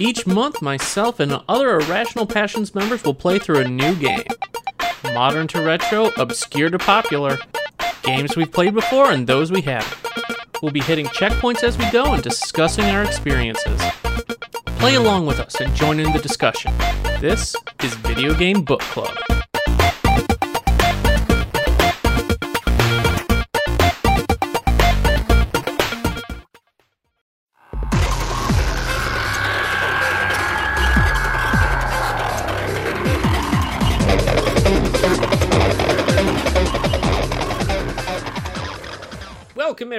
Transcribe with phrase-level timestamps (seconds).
[0.00, 4.24] Each month, myself and other Irrational Passions members will play through a new game.
[5.12, 7.38] Modern to retro, obscure to popular.
[8.02, 9.94] Games we've played before and those we haven't.
[10.62, 13.78] We'll be hitting checkpoints as we go and discussing our experiences.
[14.78, 16.72] Play along with us and join in the discussion.
[17.20, 19.14] This is Video Game Book Club.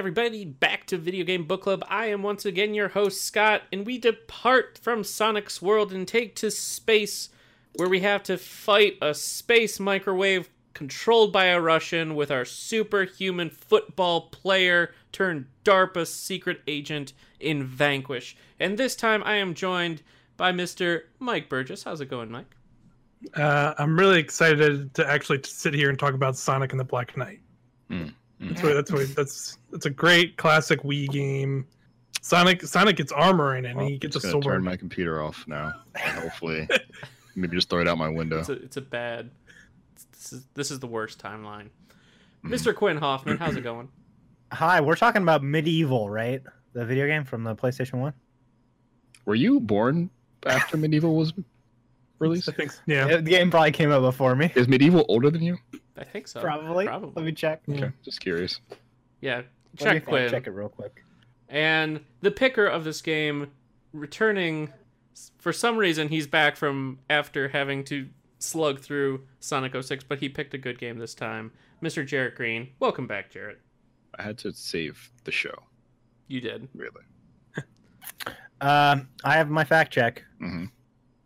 [0.02, 1.84] Everybody, back to Video Game Book Club.
[1.88, 6.34] I am once again your host, Scott, and we depart from Sonic's world and take
[6.34, 7.28] to space
[7.76, 13.48] where we have to fight a space microwave controlled by a Russian with our superhuman
[13.48, 18.36] football player turned DARPA secret agent in Vanquish.
[18.58, 20.02] And this time I am joined
[20.36, 21.02] by Mr.
[21.20, 21.84] Mike Burgess.
[21.84, 22.56] How's it going, Mike?
[23.34, 27.16] Uh, I'm really excited to actually sit here and talk about Sonic and the Black
[27.16, 27.38] Knight.
[27.88, 31.66] Mm, That's what, that's what, that's that's a great classic Wii game.
[32.20, 34.54] Sonic Sonic gets armor in it, and Well, he gets a just gonna sword.
[34.54, 35.72] turn my computer off now.
[35.96, 36.68] hopefully,
[37.36, 38.40] maybe just throw it out my window.
[38.40, 39.30] It's a, it's a bad.
[40.12, 41.68] This is, this is the worst timeline.
[42.44, 42.52] Mm-hmm.
[42.54, 42.74] Mr.
[42.74, 43.88] Quinn Hoffman, how's it going?
[44.52, 46.42] Hi, we're talking about MediEvil, right?
[46.74, 48.12] The video game from the PlayStation 1?
[49.24, 50.10] Were you born
[50.46, 51.32] after MediEvil was
[52.18, 52.48] released?
[52.52, 53.06] I think, yeah.
[53.16, 54.50] The game probably came out before me.
[54.54, 55.56] Is MediEvil older than you?
[55.96, 56.40] I think so.
[56.40, 56.86] Probably.
[56.86, 57.12] Probably.
[57.14, 57.62] Let me check.
[57.66, 57.76] Yeah.
[57.76, 58.60] Okay, just curious.
[59.20, 59.42] Yeah.
[59.76, 60.30] Check fact Quinn.
[60.30, 61.04] check it real quick.
[61.48, 63.50] And the picker of this game,
[63.92, 64.72] returning
[65.38, 70.28] for some reason, he's back from after having to slug through Sonic 06, but he
[70.28, 71.52] picked a good game this time.
[71.82, 72.06] Mr.
[72.06, 72.68] Jarrett Green.
[72.80, 73.60] Welcome back, Jarrett.
[74.18, 75.54] I had to save the show.
[76.28, 76.68] You did.
[76.74, 77.02] Really.
[78.60, 80.22] Um, I have my fact check.
[80.40, 80.66] Mm-hmm.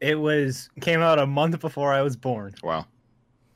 [0.00, 2.54] It was came out a month before I was born.
[2.62, 2.86] Wow.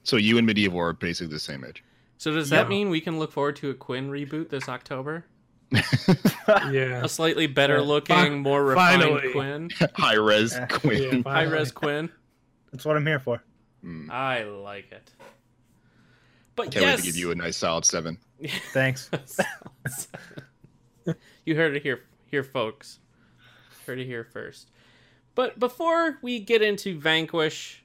[0.02, 1.82] So you and MediEvil are basically the same age.
[2.18, 2.68] So does that Yeah.
[2.68, 5.24] mean we can look forward to a Quinn reboot this October?
[6.72, 7.05] Yeah.
[7.05, 9.33] A slightly better looking, fi- more refined finally.
[9.33, 9.70] Quinn.
[9.94, 10.66] High res Yeah.
[10.66, 11.22] Quinn.
[11.24, 12.10] Yeah, High res Quinn.
[12.72, 13.42] That's what I'm here for.
[13.84, 14.10] Mm.
[14.10, 15.12] I like it.
[16.56, 18.18] But Can't yes, wait to give you a nice solid seven.
[18.72, 19.08] Thanks.
[21.44, 22.98] you heard it here, here, folks.
[23.86, 24.70] Heard it here first.
[25.34, 27.84] But before we get into Vanquish,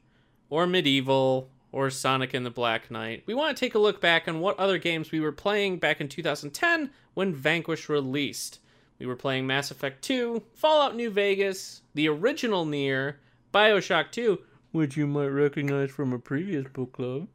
[0.49, 4.29] or MediEvil, or Sonic and the Black Knight, we want to take a look back
[4.29, 8.59] on what other games we were playing back in 2010 when Vanquish released.
[8.97, 13.19] We were playing Mass Effect 2, Fallout New Vegas, the original Nier,
[13.53, 14.39] Bioshock 2,
[14.71, 17.27] which you might recognize from a previous book club,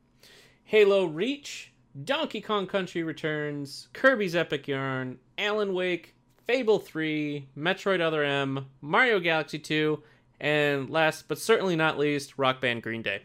[0.65, 6.15] Halo Reach, Donkey Kong Country Returns, Kirby's Epic Yarn, Alan Wake,
[6.47, 10.03] Fable 3, Metroid Other M, Mario Galaxy 2,
[10.41, 13.21] and last but certainly not least, Rock Band Green Day.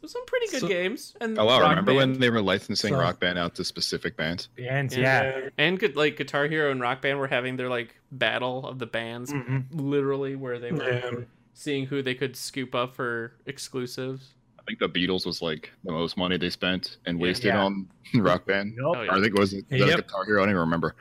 [0.00, 1.14] So some pretty good So- games.
[1.20, 1.60] And Oh wow!
[1.60, 4.48] Rock Remember when they were licensing So- Rock Band out to specific bands?
[4.58, 5.22] And Yeah.
[5.38, 5.48] yeah.
[5.58, 8.86] and good like Guitar Hero and Rock Band were having their like battle of the
[8.86, 9.64] bands, Mhm.
[9.72, 11.10] literally where they were Yeah.
[11.52, 14.34] seeing who they could scoop up for exclusives.
[14.58, 17.22] I think the Beatles was like the most money they spent and Yeah.
[17.22, 17.62] wasted Yeah.
[17.64, 18.74] on Rock Band.
[18.76, 18.96] Nope.
[18.98, 19.10] Oh, yeah.
[19.12, 19.96] I think it was, was Yep.
[20.06, 20.40] Guitar Hero.
[20.40, 20.94] I don't even remember.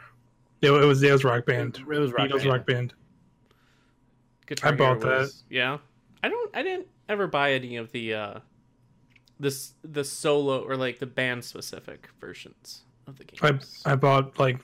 [0.62, 1.78] It, it was it was Rock Band.
[1.78, 2.46] It was Rock Beatles Band.
[2.50, 2.94] Rock Band.
[4.46, 5.78] Guitar I bought Hero was- Yeah,
[6.24, 6.56] I don't.
[6.56, 8.40] I didn't ever buy any of the uh,
[9.40, 13.60] this the solo or like the band specific versions of the game.
[13.86, 13.92] I.
[13.92, 14.60] I bought like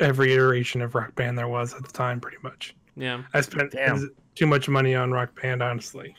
[0.00, 2.74] every iteration of Rock Band there was at the time, pretty much.
[2.96, 3.22] yeah.
[3.34, 4.10] I spent Damn.
[4.34, 6.14] too much money on Rock Band, honestly.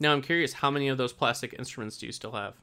[0.00, 2.54] Now I'm curious, how many of those plastic instruments do you still have?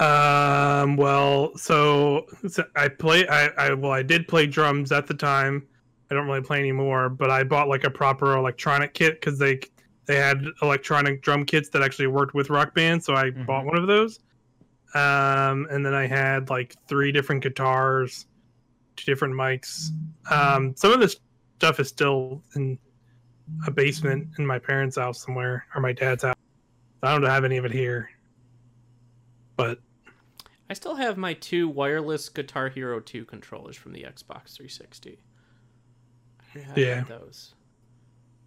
[0.00, 0.96] Um.
[0.96, 3.26] Well, so, so I play.
[3.28, 5.66] I, I well, I did play drums at the time.
[6.10, 9.60] I don't really play anymore, but I bought like a proper electronic kit because they
[10.08, 13.44] they had electronic drum kits that actually worked with Rock Band, so I Mhm.
[13.44, 14.18] bought one of those.
[14.94, 18.26] Um, and then I had like three different guitars,
[18.96, 19.90] two different mics.
[20.30, 21.20] Um, some of this
[21.58, 22.78] stuff is still in
[23.66, 26.34] a basement in my parents' house somewhere or my dad's house.
[27.02, 28.10] I don't have any of it here,
[29.56, 29.78] but
[30.70, 35.22] I still have my two wireless Guitar Hero 2 controllers from the Xbox 360.
[36.54, 37.04] I Yeah.
[37.04, 37.54] those.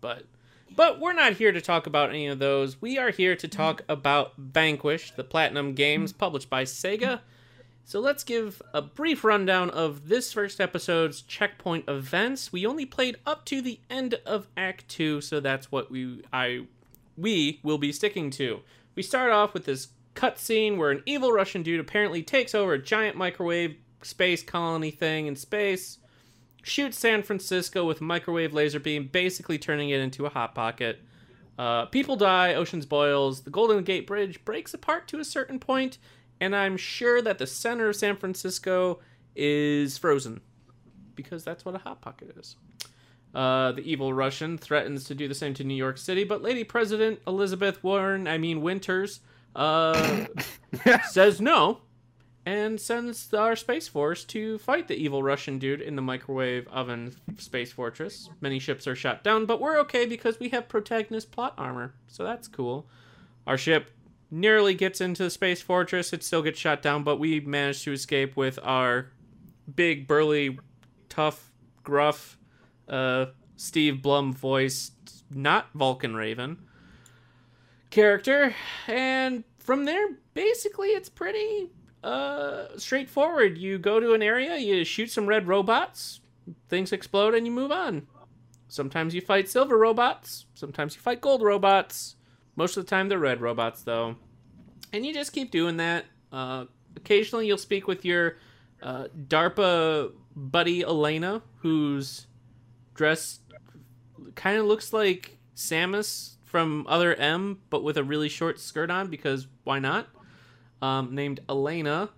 [0.02, 0.26] But
[0.76, 2.82] but we're not here to talk about any of those.
[2.82, 7.22] We are here to talk about Vanquish, the Platinum Games published by Sega.
[7.84, 12.54] So let's give a brief rundown of this first episode's checkpoint events.
[12.54, 16.68] We only played up to the end of Act 2, so that's what we I
[17.18, 18.62] we will be sticking to.
[18.96, 22.82] We start off with this cutscene where an evil Russian dude apparently takes over a
[22.82, 25.98] giant microwave space colony thing in space.
[26.62, 31.00] Shoots San Francisco with microwave laser beam, basically turning it into a hot pocket.
[31.58, 35.98] Uh, people die, oceans boils, the Golden Gate Bridge breaks apart to a certain point,
[36.40, 39.00] and I'm sure that the center of San Francisco
[39.36, 40.42] is frozen
[41.16, 42.56] because that's what a hot pocket is.
[43.34, 46.64] Uh, the evil Russian threatens to do the same to New York City, but Lady
[46.64, 49.22] President Elizabeth Warren, I mean Winters,
[49.56, 50.26] uh,
[51.10, 51.80] says no
[52.46, 57.16] and sends our Space Force to fight the evil Russian dude in the microwave oven
[57.38, 58.30] Space Fortress.
[58.42, 62.24] Many ships are shot down, but we're okay because we have protagonist plot armor, so
[62.24, 62.88] that's cool.
[63.46, 63.92] Our ship
[64.32, 66.14] nearly gets into the Space Fortress.
[66.14, 69.12] It still gets shot down, but we manage to escape with our
[69.76, 70.58] big, burly,
[71.10, 71.52] tough,
[71.84, 72.38] gruff,
[72.90, 76.58] uh, Steve Blum voiced, not Vulcan Raven
[77.92, 78.56] character.
[78.88, 81.70] And from there, basically, it's pretty
[82.04, 83.58] uh, straightforward.
[83.58, 86.22] You go to an area, you shoot some red robots,
[86.70, 88.08] things explode, and you move on.
[88.68, 92.16] Sometimes you fight silver robots, sometimes you fight gold robots.
[92.56, 94.18] Most of the time, they're red robots, though.
[94.94, 96.06] And you just keep doing that.
[96.32, 96.66] Uh,
[96.96, 98.38] occasionally, you'll speak with your
[98.82, 102.28] uh, DARPA buddy Elena, who's
[102.94, 103.42] dressed
[104.36, 109.10] kind of looks like Samus from Other M, but with a really short skirt on
[109.10, 110.08] because why not?
[110.82, 112.10] Um, named Elena,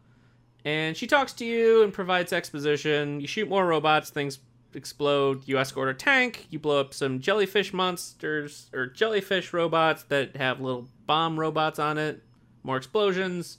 [0.64, 3.20] and she talks to you and provides exposition.
[3.20, 4.40] You shoot more robots, things
[4.76, 5.48] explode.
[5.48, 6.48] You escort a tank.
[6.50, 11.98] You blow up some jellyfish monsters or jellyfish robots that have little bomb robots on
[11.98, 12.24] it.
[12.64, 13.58] More explosions.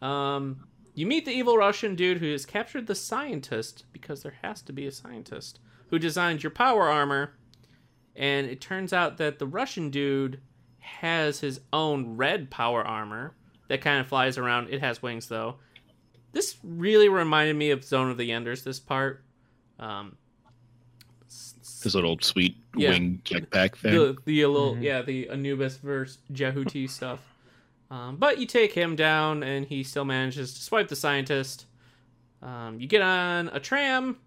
[0.00, 4.62] Um, you meet the evil Russian dude who has captured the scientist because there has
[4.62, 7.34] to be a scientist who designed your power armor.
[8.16, 10.40] And it turns out that the Russian dude
[10.78, 13.34] has his own red power armor
[13.70, 14.68] that kind of flies around.
[14.68, 15.54] It has wings though.
[16.32, 18.62] This really reminded me of Zone of the Enders.
[18.64, 19.24] This part,
[19.78, 20.16] um,
[21.82, 22.90] This little sweet Yeah.
[22.90, 23.94] wing jetpack thing.
[23.94, 24.82] the the little Mhm.
[24.82, 27.20] yeah the Anubis versus Jehuti stuff.
[27.90, 31.66] Um, but you take him down, and he still manages to swipe the scientist.
[32.42, 34.18] Um, you get on a tram,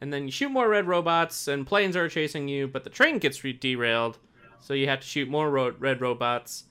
[0.00, 2.68] and then you shoot more red robots, and planes are chasing you.
[2.68, 4.18] But the train gets re- derailed,
[4.60, 6.64] so you have to shoot more ro- red robots.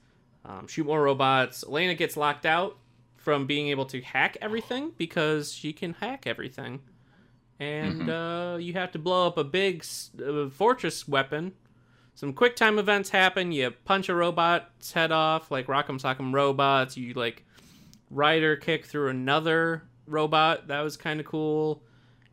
[0.46, 1.64] Um, shoot more robots.
[1.68, 2.78] Elena gets locked out
[3.16, 6.82] from being able to hack everything because she can hack everything.
[7.60, 9.86] And uh, you have to blow up a big
[10.26, 11.54] uh, fortress weapon
[12.16, 13.52] some quick time events happen.
[13.52, 16.96] You punch a robot's head off, like Rock'em Sock'em robots.
[16.96, 17.44] You like
[18.12, 20.68] rider kick through another robot.
[20.68, 21.84] That was kind of cool.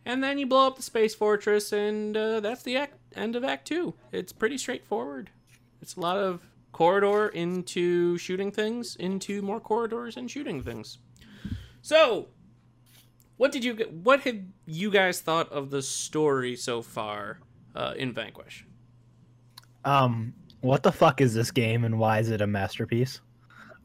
[0.05, 3.45] And then you blow up the space fortress, and uh, that's the act- end of
[3.45, 3.95] Act Two.
[4.13, 5.31] It's pretty straightforward.
[5.81, 10.99] It's a lot of corridor into shooting things, into more corridors and shooting things.
[11.83, 12.29] So,
[13.37, 13.93] what did you get?
[13.93, 14.37] What have
[14.67, 17.41] you guys thought of the story so far
[17.75, 18.67] uh, in Vanquish?
[19.85, 23.21] Um, what the fuck is this game and why is it a masterpiece?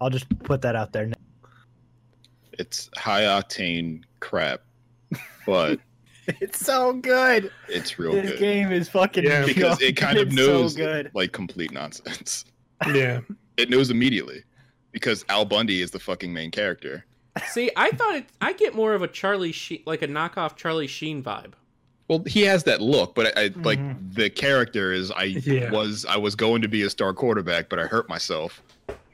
[0.01, 1.07] I'll just put that out there.
[1.07, 1.13] now.
[2.53, 4.61] It's high octane crap,
[5.45, 5.79] but
[6.41, 7.51] It's so good.
[7.69, 8.23] it's real good.
[8.23, 9.45] this good game is fucking Yeah.
[9.45, 11.11] because it kind of it's knows so good.
[11.13, 12.45] like complete nonsense.
[12.93, 13.21] Yeah.
[13.57, 14.43] It knows immediately
[14.91, 17.05] because Al Bundy is the fucking main character.
[17.47, 18.25] See, I thought it.
[18.41, 21.53] I get more of a Charlie Sheen, like a knockoff Charlie Sheen vibe.
[22.09, 24.13] Well, he has that look, but I, I like Mhm.
[24.13, 25.71] the character is I Yeah.
[25.71, 28.61] was I was going to be a star quarterback, but I hurt myself.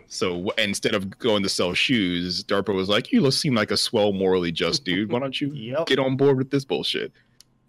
[0.07, 4.11] So instead of going to sell shoes, DARPA was like, "You seem like a swell,
[4.11, 5.11] morally just dude.
[5.11, 5.85] Why don't you Yep.
[5.85, 7.11] get on board with this bullshit?"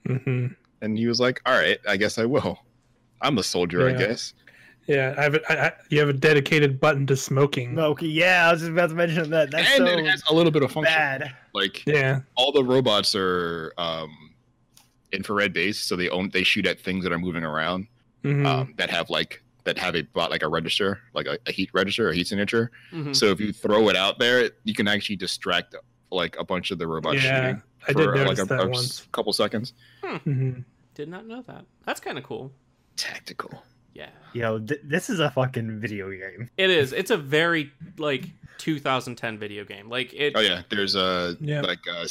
[0.07, 0.47] hmm
[0.81, 2.59] And he was like, "All right, I guess I will.
[3.21, 4.33] I'm a soldier, I guess."
[4.87, 5.15] Yeah.
[5.17, 7.79] I have a, I, I, you have a dedicated button to smoking.
[7.79, 9.51] Okay, yeah, I was just about to mention that.
[9.51, 10.93] That's and so it has a little bit of function.
[10.95, 11.35] bad.
[11.55, 12.21] Like Yeah.
[12.37, 14.11] all the robots are um,
[15.13, 17.87] infrared based, so they own they shoot at things that are moving around.
[18.23, 21.53] hmm um, that have like that have a bot like a register, like a, a
[21.53, 22.71] heat register, a heat signature.
[22.93, 23.15] Mhm.
[23.15, 25.75] So if you throw it out there, you can actually distract
[26.11, 27.37] like a bunch of the robots yeah.
[27.51, 29.07] shooting I did for uh, notice like a, that a once.
[29.13, 29.73] couple seconds.
[30.03, 30.51] hmm
[30.95, 31.65] Did not know that.
[31.87, 32.51] That's kind of cool.
[32.97, 33.63] Tactical.
[33.95, 36.49] Yeah, Yo, th- this is a fucking video game.
[36.57, 36.93] it is.
[36.93, 38.25] It's a very like
[38.59, 39.89] 2010 video game.
[39.89, 41.61] Like it, Oh yeah, there's a Yeah.
[41.61, 42.07] like uh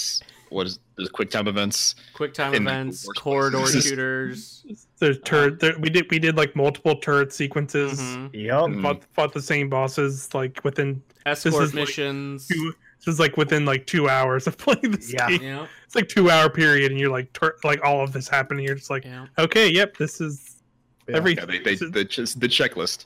[0.50, 1.96] what is there's quick time events.
[2.14, 4.66] quick time in, like, the events, corridor shooters.
[5.00, 5.60] There's turret.
[5.60, 8.00] There, we did we did like multiple turret sequences.
[8.00, 8.30] mhm.
[8.34, 8.54] Yep.
[8.54, 8.82] Mhm.
[8.82, 12.48] Fought, fought the same bosses like within Escort is, like, missions.
[12.48, 12.74] two.
[13.00, 15.30] This is like within like two hours of playing this Yeah.
[15.30, 15.42] game.
[15.42, 18.66] Yeah, It's like two hour period, and you're like tur- like all of this happening.
[18.66, 19.26] You're just like, yeah.
[19.40, 20.51] okay, yep, this is
[21.08, 21.18] Yeah.
[21.18, 23.06] every Yeah, they, they, the, ch- the checklist.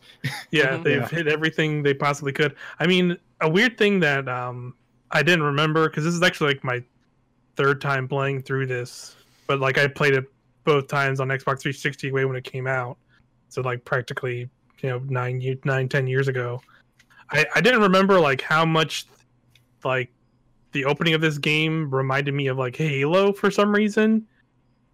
[0.52, 0.84] yeah Mhm.
[0.84, 1.08] they've Yeah.
[1.08, 4.74] hit everything they possibly could i mean a weird thing that um
[5.12, 6.84] i didn't remember because this is actually like my
[7.56, 9.16] third time playing through this
[9.48, 10.26] but like I played it
[10.64, 12.98] both times on Xbox 360 way when it came out,
[13.50, 14.50] so like practically
[14.82, 16.60] you know nine ye- nine ten years ago.
[17.30, 19.06] I I didn't remember like how much
[19.84, 20.12] like
[20.72, 24.26] the opening of this game reminded me of like Halo for some reason.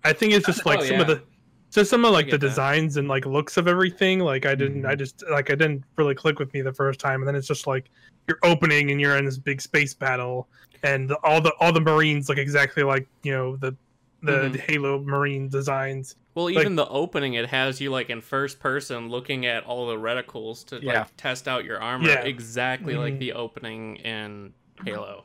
[0.04, 1.24] I think it's just like Oh, some of the
[1.72, 2.40] just some of like the that.
[2.40, 4.20] designs and like looks of everything.
[4.20, 4.90] Like I didn't, Mhm.
[4.90, 7.48] I just like I didn't really click with me the first time, and then it's
[7.48, 7.90] just like
[8.28, 10.48] you're opening and you're in this big space battle,
[10.84, 13.76] and the, all the all the Marines look exactly like you know the
[14.24, 14.60] the Mhm.
[14.60, 16.16] Halo Marine designs.
[16.36, 19.88] Well, Like- even the opening, it has you like in first person looking at all
[19.88, 21.00] the reticles to Yeah.
[21.00, 22.22] like test out your armor, Yeah.
[22.22, 23.20] exactly like Mhm.
[23.20, 24.54] the opening in
[24.86, 25.24] Halo.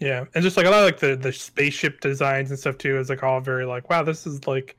[0.00, 2.98] Yeah, and just like a lot of like the the spaceship designs and stuff too
[2.98, 4.76] is like all very like wow, this is like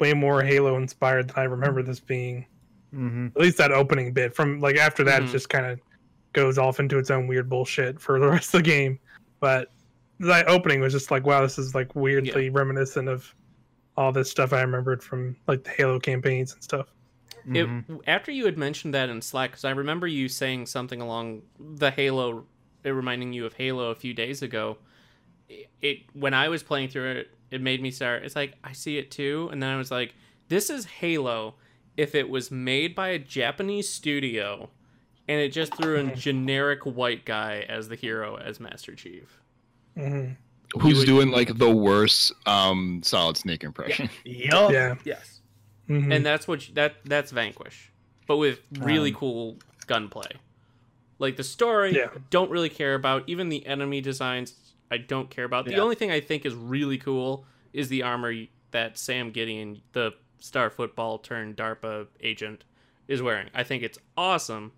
[0.00, 2.46] way more Halo inspired than I remember this being.
[2.94, 3.28] Mm-hmm.
[3.36, 4.34] At least that opening bit.
[4.34, 5.28] From like after that, Mhm.
[5.28, 5.80] it just kind of
[6.32, 8.98] goes off into its own weird bullshit for the rest of the game.
[9.40, 9.70] But
[10.20, 13.34] that opening was just like wow, this is like weirdly reminiscent of
[13.96, 16.86] all this stuff I remembered from like the Halo campaigns and stuff.
[17.52, 17.96] It, Mm-hmm.
[18.06, 21.90] after you had mentioned that in Slack, because I remember you saying something along the
[21.90, 22.44] Halo,
[22.84, 24.78] it reminding you of Halo a few days ago.
[25.48, 28.24] It, it when I was playing through it, it made me start.
[28.24, 30.14] It's like I see it too, and then I was like,
[30.48, 31.54] "This is Halo."
[31.96, 34.70] If it was made by a Japanese studio,
[35.26, 39.40] and it just threw in generic white guy as the hero as Master Chief.
[39.96, 40.26] hmm
[40.80, 44.08] Who's would- doing like the worst um Solid Snake impression?
[44.24, 44.70] Yup.
[44.72, 44.94] Yeah.
[45.04, 45.40] Yes,
[45.88, 47.90] hmm and that's what you- that that's Vanquish,
[48.28, 50.30] but with really Um, cool gunplay.
[51.18, 52.10] Like the story, Yeah.
[52.30, 53.24] Don't really care about.
[53.26, 54.54] Even the enemy designs,
[54.90, 55.64] I don't care about.
[55.66, 55.78] The Yeah.
[55.80, 58.32] only thing I think is really cool is the armor
[58.70, 62.64] that Sam Gideon, the star football turned DARPA agent,
[63.06, 63.48] is wearing.
[63.54, 64.72] I think it's awesome,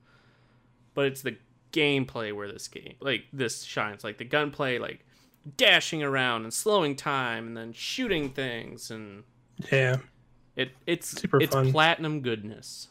[0.95, 1.37] but it's the
[1.73, 4.03] gameplay where this game, like this shines.
[4.05, 5.05] Like the gunplay, like
[5.57, 9.25] dashing around and slowing time, and then shooting things, and
[9.73, 9.99] yeah.
[10.57, 11.71] it it's Super it's fun.
[11.73, 12.89] platinum goodness.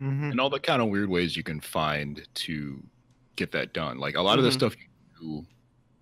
[0.00, 0.30] Mm-hmm.
[0.30, 2.80] and all the kind of weird ways you can find to
[3.34, 3.98] get that done.
[3.98, 4.54] Like a lot of the Mhm.
[4.54, 4.86] stuff you
[5.42, 5.46] do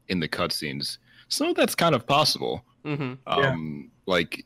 [0.09, 0.99] in the cutscenes,
[1.29, 2.65] So that's kind of possible.
[2.85, 3.51] hmm Yeah.
[3.51, 4.45] Um, like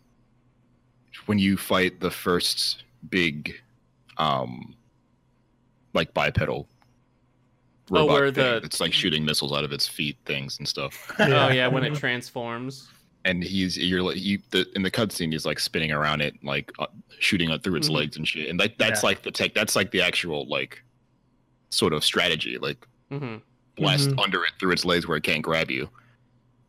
[1.26, 3.54] when you fight the first big,
[4.16, 4.74] um,
[5.94, 6.68] like bipedal.
[7.92, 10.66] Oh, robot where thing the- that's like shooting missiles out of its feet, things and
[10.68, 10.94] stuff.
[11.18, 11.98] Oh yeah, when it Mhm.
[11.98, 12.88] transforms.
[13.26, 16.72] And he's you're like you the in the cutscene he's like spinning around it, like
[16.78, 16.86] uh,
[17.18, 17.94] shooting it through its Mhm.
[17.96, 18.48] legs and shit.
[18.48, 19.08] And like that's Yeah.
[19.08, 19.52] like the tech.
[19.52, 20.82] That's like the actual like
[21.70, 22.56] sort of strategy.
[22.58, 23.36] Like hmm
[23.80, 24.22] blast Mhm.
[24.22, 25.88] under it through its legs where it can't grab you,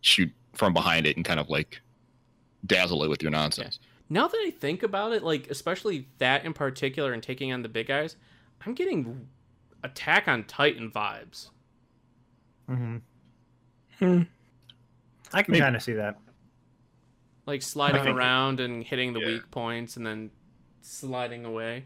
[0.01, 1.81] shoot from behind it, and kind of like
[2.65, 3.79] dazzle it with your nonsense.
[4.09, 7.69] Now that I think about it, like especially that in particular and taking on the
[7.69, 8.15] big guys,
[8.65, 9.27] I'm getting
[9.83, 11.49] Attack on Titan vibes.
[12.69, 12.97] Mm-hmm.
[13.97, 14.21] Hmm.
[15.33, 16.19] I can kind of see that.
[17.47, 19.25] Like sliding think- around and hitting the Yeah.
[19.27, 20.29] weak points and then
[20.81, 21.85] sliding away.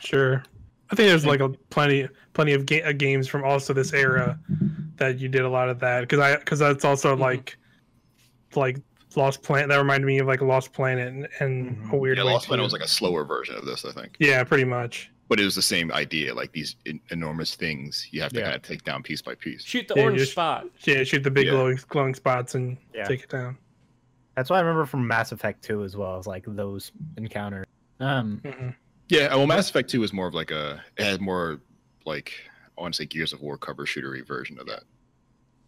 [0.00, 0.44] Sure.
[0.92, 4.38] I think there's like a plenty plenty of ga- uh, games from also this era
[4.96, 7.20] that you did a lot of that because I because that's also Mhm.
[7.20, 7.56] like
[8.54, 8.76] like
[9.16, 11.92] Lost Planet that reminded me of like Lost Planet and, and Mhm.
[11.92, 12.64] a weird Yeah, way Lost Planet too.
[12.64, 14.16] was like a slower version of this, I think.
[14.18, 15.10] yeah, pretty much.
[15.28, 18.44] But it was the same idea, like these en- enormous things you have to Yeah.
[18.44, 19.64] kind of take down piece by piece.
[19.64, 20.66] Shoot the Yeah, orange just- spot.
[20.84, 21.52] Yeah, shoot the big Yeah.
[21.52, 23.04] glowing glowing spots and Yeah.
[23.04, 23.56] take it down.
[24.36, 26.18] That's what I remember from Mass Effect 2 as well.
[26.18, 27.66] As like those encounters.
[28.00, 28.68] Um, hmm
[29.08, 31.60] Yeah, well, Mass Effect 2 is more of like a it had more
[32.06, 32.32] like
[32.78, 34.84] I want to say Gears of War cover shootery version of that.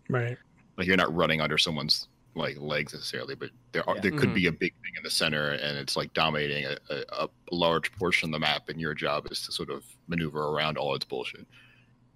[0.09, 0.37] Right.
[0.77, 4.01] Like you're not running under someone's like legs necessarily, but there are Yeah.
[4.03, 4.35] there could Mhm.
[4.35, 7.93] be a big thing in the center, and it's like dominating a, a, a large
[7.93, 11.05] portion of the map, and your job is to sort of maneuver around all its
[11.05, 11.47] bullshit.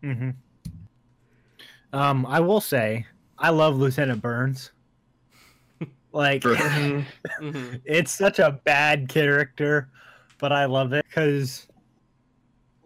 [0.03, 0.31] Mm hmm
[1.93, 3.07] Um, I will say
[3.39, 4.73] I love Lieutenant Burns.
[6.13, 7.05] Like For- Mhm.
[7.39, 9.89] hmm it's such a bad character,
[10.39, 11.67] but I love it because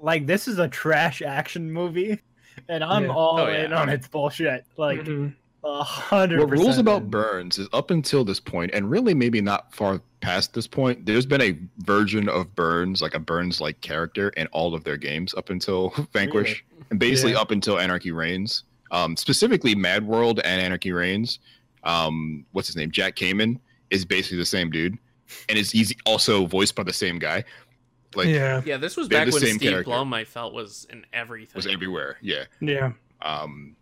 [0.00, 2.20] like this is a trash action movie,
[2.68, 3.10] and I'm Yeah.
[3.12, 3.64] all Oh, yeah.
[3.66, 4.64] in on its bullshit.
[4.76, 5.34] Like Mhm.
[5.64, 6.40] a hundred.
[6.40, 7.10] What rules percent about.
[7.10, 11.26] Burns is up until this point, and really maybe not far past this point, there's
[11.26, 15.34] been a version of Burns, like a Burns like character, in all of their games
[15.34, 17.40] up until Vanquish, and basically Yeah.
[17.40, 18.64] up until Anarchy Reigns.
[18.90, 21.38] Um, specifically, Mad World and Anarchy Reigns.
[21.84, 22.90] Um, what's his name?
[22.90, 23.58] Jack Cayman
[23.90, 24.98] is basically the same dude,
[25.48, 27.44] and is he's also voiced by the same guy.
[28.14, 28.60] Like yeah.
[28.64, 29.90] Yeah, this was back the when same Steve character.
[29.90, 31.52] Blum I felt was in everything.
[31.54, 32.18] was everywhere.
[32.20, 32.44] Yeah.
[32.60, 32.92] Yeah.
[33.22, 33.76] Um,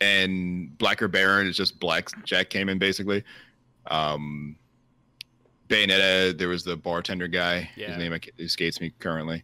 [0.00, 3.24] and Blacker Baron is just Black Jack Cayman basically.
[3.86, 4.56] Um,
[5.68, 7.70] Bayonetta, there was the bartender guy.
[7.76, 7.88] Yeah.
[7.88, 9.42] His name escapes me currently.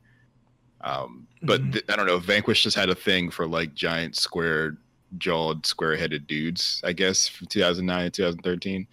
[0.82, 1.72] Um, but Mhm.
[1.72, 2.18] th- I don't know.
[2.18, 4.76] Vanquish just had a thing for like giant square
[5.16, 8.86] jawed, square headed dudes, I guess, from 2009 to 2013.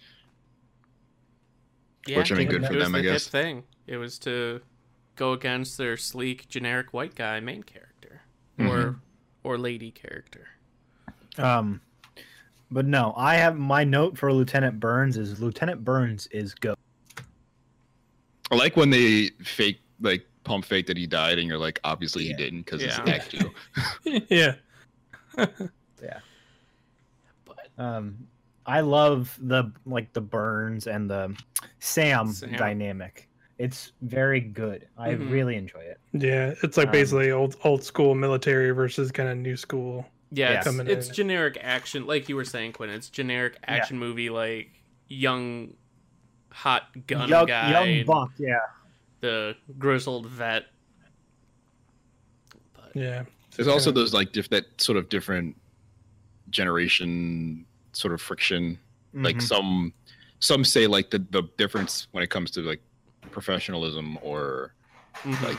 [2.06, 3.24] Yeah, Which, I mean, good for was them, I the guess.
[3.24, 3.64] hip thing.
[3.86, 4.60] It was to
[5.16, 8.22] go against their sleek, generic white guy main character
[8.58, 9.00] or Mhm.
[9.42, 10.48] or lady character.
[11.38, 11.80] Um,
[12.70, 16.74] but no, I have my note for Lieutenant Burns is Lieutenant Burns is go.
[18.50, 22.24] I like when they fake, like, pump fake that he died, and you're like, obviously
[22.24, 22.36] Yeah.
[22.36, 23.00] he didn't because Yeah.
[23.04, 24.24] it's Act Two.
[24.28, 24.54] yeah.
[27.44, 28.26] But Um,
[28.66, 31.36] I love the like the Burns and the
[31.80, 32.52] Sam, Sam.
[32.54, 33.28] dynamic.
[33.58, 34.86] It's very good.
[34.98, 35.30] I Mhm.
[35.30, 35.98] really enjoy it.
[36.12, 36.54] Yeah.
[36.62, 40.06] It's like Um, basically old old school military versus kind of new school.
[40.30, 40.56] yeah, Yeah.
[40.58, 41.14] it's, Coming it's in.
[41.14, 42.90] generic action, like you were saying, Quinn.
[42.90, 44.70] It's generic action movie, like
[45.08, 45.72] young,
[46.50, 48.58] hot gun young, guy, young buck, yeah.
[49.20, 50.64] the grizzled vet.
[52.74, 53.24] But Yeah.
[53.54, 55.56] There's also those like diff- that sort of different
[56.50, 57.64] generation
[57.96, 58.78] sort of friction.
[59.14, 59.42] Like Mhm.
[59.42, 59.92] some
[60.40, 62.82] some say like the the difference when it comes to like
[63.30, 64.74] professionalism or
[65.22, 65.42] mhm.
[65.42, 65.58] like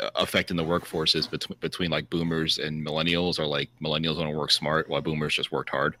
[0.00, 4.30] uh, affecting the workforce is between between like boomers and millennials or like millennials want
[4.30, 5.96] to work smart while boomers just worked hard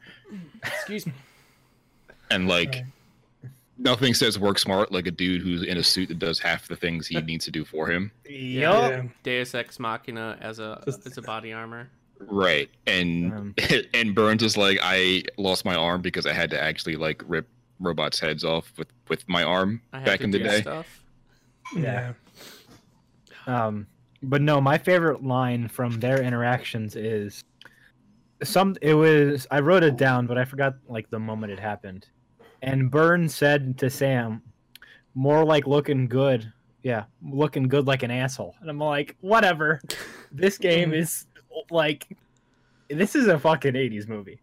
[0.64, 1.12] excuse me.
[2.30, 2.84] and like Right.
[3.78, 6.76] nothing says work smart like a dude who's in a suit that does half the
[6.76, 8.90] things he needs to do for him Yup.
[8.90, 9.02] Yeah.
[9.24, 11.90] Deus Ex Machina as a Just- as a body armor.
[12.28, 13.54] Right and Um,
[13.94, 17.48] and burns is like i lost my arm because i had to actually like rip
[17.82, 21.02] robots heads off with with my arm I back to in the day stuff.
[21.76, 22.12] Yeah.
[23.46, 23.86] Um,
[24.22, 27.44] but no, my favorite line from their interactions is
[28.42, 28.76] some.
[28.80, 32.06] It was I wrote it down, but I forgot like the moment it happened.
[32.62, 34.42] And Burns said to Sam,
[35.14, 36.52] "More like looking good,
[36.82, 39.80] yeah, looking good like an asshole." And I'm like, whatever.
[40.30, 41.26] This game is
[41.70, 42.06] like,
[42.88, 44.40] this is a fucking '80s movie.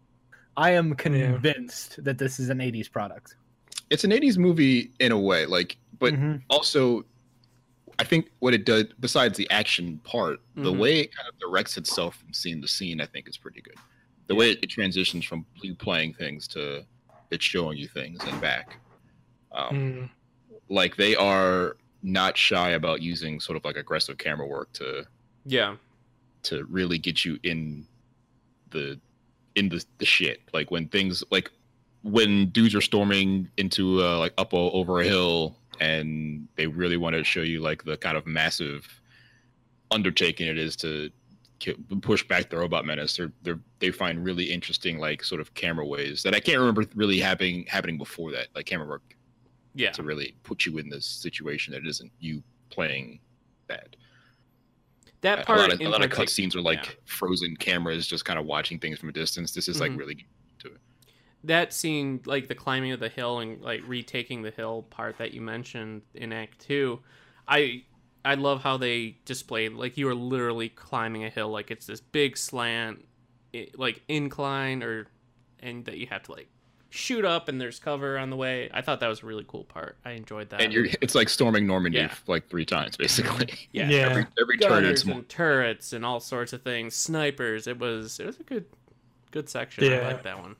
[0.56, 3.36] I am convinced that this is an '80s product.
[3.90, 6.40] it's an 80s movie in a way like but Mhm.
[6.48, 7.04] also
[7.98, 10.78] i think what it does besides the action part the Mhm.
[10.78, 13.74] way it kind of directs itself from scene to scene i think is pretty good
[14.28, 16.84] the way it transitions from you playing things to
[17.32, 18.78] it's showing you things and back
[19.50, 20.10] um, Mm.
[20.68, 25.04] like they are not shy about using sort of like aggressive camera work to
[25.46, 25.76] Yeah.
[26.44, 27.86] To really get you in
[28.70, 28.98] the
[29.56, 31.50] in the, the shit like when things like
[32.02, 37.14] when dudes are storming into uh, like up over a hill and they really want
[37.14, 39.00] to show you like the kind of massive
[39.90, 41.10] undertaking it is to
[42.00, 45.84] push back the robot menace they're, they're they find really interesting like sort of camera
[45.84, 49.02] ways that i can't remember really happening happening before that like camera work
[49.74, 49.90] Yeah.
[49.92, 53.20] to really put you in this situation that isn't you playing
[53.66, 53.94] that
[55.22, 56.92] That a part lot of, a lot of cutscenes are like yeah.
[57.06, 59.98] frozen cameras just kind of watching things from a distance this is like Mhm.
[59.98, 60.26] really
[61.44, 65.32] that scene like the climbing of the hill and like retaking the hill part that
[65.32, 67.00] you mentioned in act 2
[67.48, 67.82] i
[68.24, 72.00] i love how they displayed like you are literally climbing a hill like it's this
[72.00, 73.04] big slant
[73.54, 75.06] i like incline or
[75.60, 76.48] and that you have to like
[76.90, 78.68] shoot up and there's cover on the way.
[78.74, 79.96] I thought that was a really cool part.
[80.04, 80.60] I enjoyed that.
[80.60, 82.12] And you're it's like storming normandy Yeah.
[82.26, 83.48] like three times basically.
[83.72, 83.96] Yeah, Yeah.
[84.10, 86.94] every every turn it's more and turrets and all sorts of things.
[86.96, 87.66] Snipers.
[87.66, 88.66] It was it was a good
[89.30, 89.84] good section.
[89.92, 90.56] I like that one.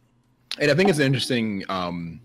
[0.61, 2.21] And i think it's an interesting um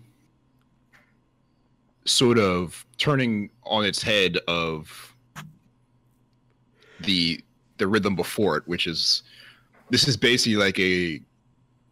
[2.04, 5.14] sort of turning on its head of
[7.00, 7.40] the
[7.78, 9.22] the rhythm before it which is
[9.90, 11.20] this is basically like a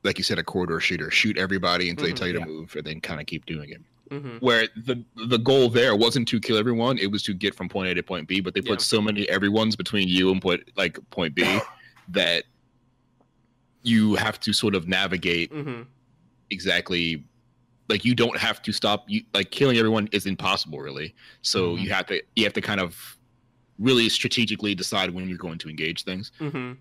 [0.05, 2.41] like you said a corridor shooter shoot everybody until they Mhm, tell you yeah.
[2.41, 5.97] to move and then kind of keep doing it hmm where the the goal there
[5.97, 8.53] wasn't to kill everyone it was to get from point a to point b but
[8.55, 8.85] they put Yeah.
[8.85, 11.59] so many everyone's between you and point like point b
[12.09, 12.45] that
[13.83, 15.83] you have to sort of navigate hmm
[16.51, 17.25] exactly
[17.89, 21.81] like you don't have to stop you like killing everyone is impossible really so Mhm.
[21.83, 23.19] you have to you have to kind of
[23.79, 26.73] really strategically decide when you're going to engage things hmm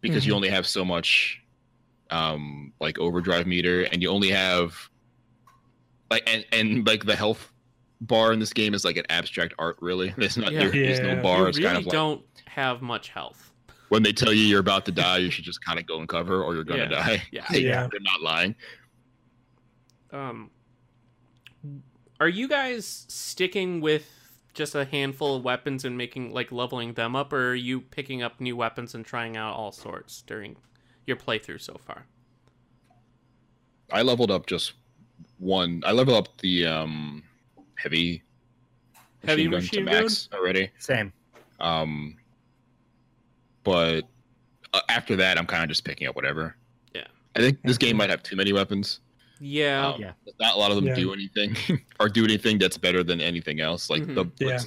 [0.00, 1.39] because you only have so much
[2.12, 4.76] um like overdrive meter and you only have
[6.10, 7.52] like and and like the health
[8.02, 10.60] bar in this game is like an abstract art really there's not Yeah.
[10.60, 11.14] there- there's Yeah.
[11.14, 13.52] no bar you it's really kind of like don't have much health
[13.90, 16.08] when they tell you you're about to die you should just kind of go and
[16.08, 16.88] cover or you're gonna Yeah.
[16.88, 17.88] die yeah Like, Yeah.
[17.90, 18.54] they're not lying
[20.12, 20.50] um
[22.20, 24.16] are you guys sticking with
[24.52, 28.20] just a handful of weapons and making like leveling them up or are you picking
[28.22, 30.56] up new weapons and trying out all sorts during
[31.06, 32.04] your playthrough so far
[33.92, 34.74] I leveled up just
[35.38, 35.82] one.
[35.84, 37.22] I leveled up the um
[37.76, 38.22] heavy
[39.24, 40.70] Heavy gun machine to max already.
[40.78, 41.12] Same.
[41.58, 42.16] Um,
[43.64, 44.02] but
[44.72, 46.56] uh, after that, I'm kind of just picking up whatever.
[46.94, 47.04] Yeah.
[47.36, 49.00] I think this game might have too many weapons.
[49.40, 49.88] Yeah.
[49.88, 50.12] Um, Yeah.
[50.40, 50.94] Not a lot of them Yeah.
[50.94, 51.56] do anything
[52.00, 53.90] or do anything that's better than anything else.
[53.90, 54.32] Like the Mhm.
[54.40, 54.58] Yeah.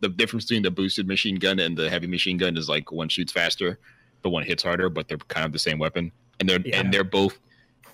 [0.00, 3.08] the difference between the boosted machine gun and the heavy machine gun is like one
[3.08, 3.78] shoots faster,
[4.22, 6.10] but one hits harder, but they're kind of the same weapon.
[6.40, 6.80] And they're Yeah.
[6.80, 7.38] and they're both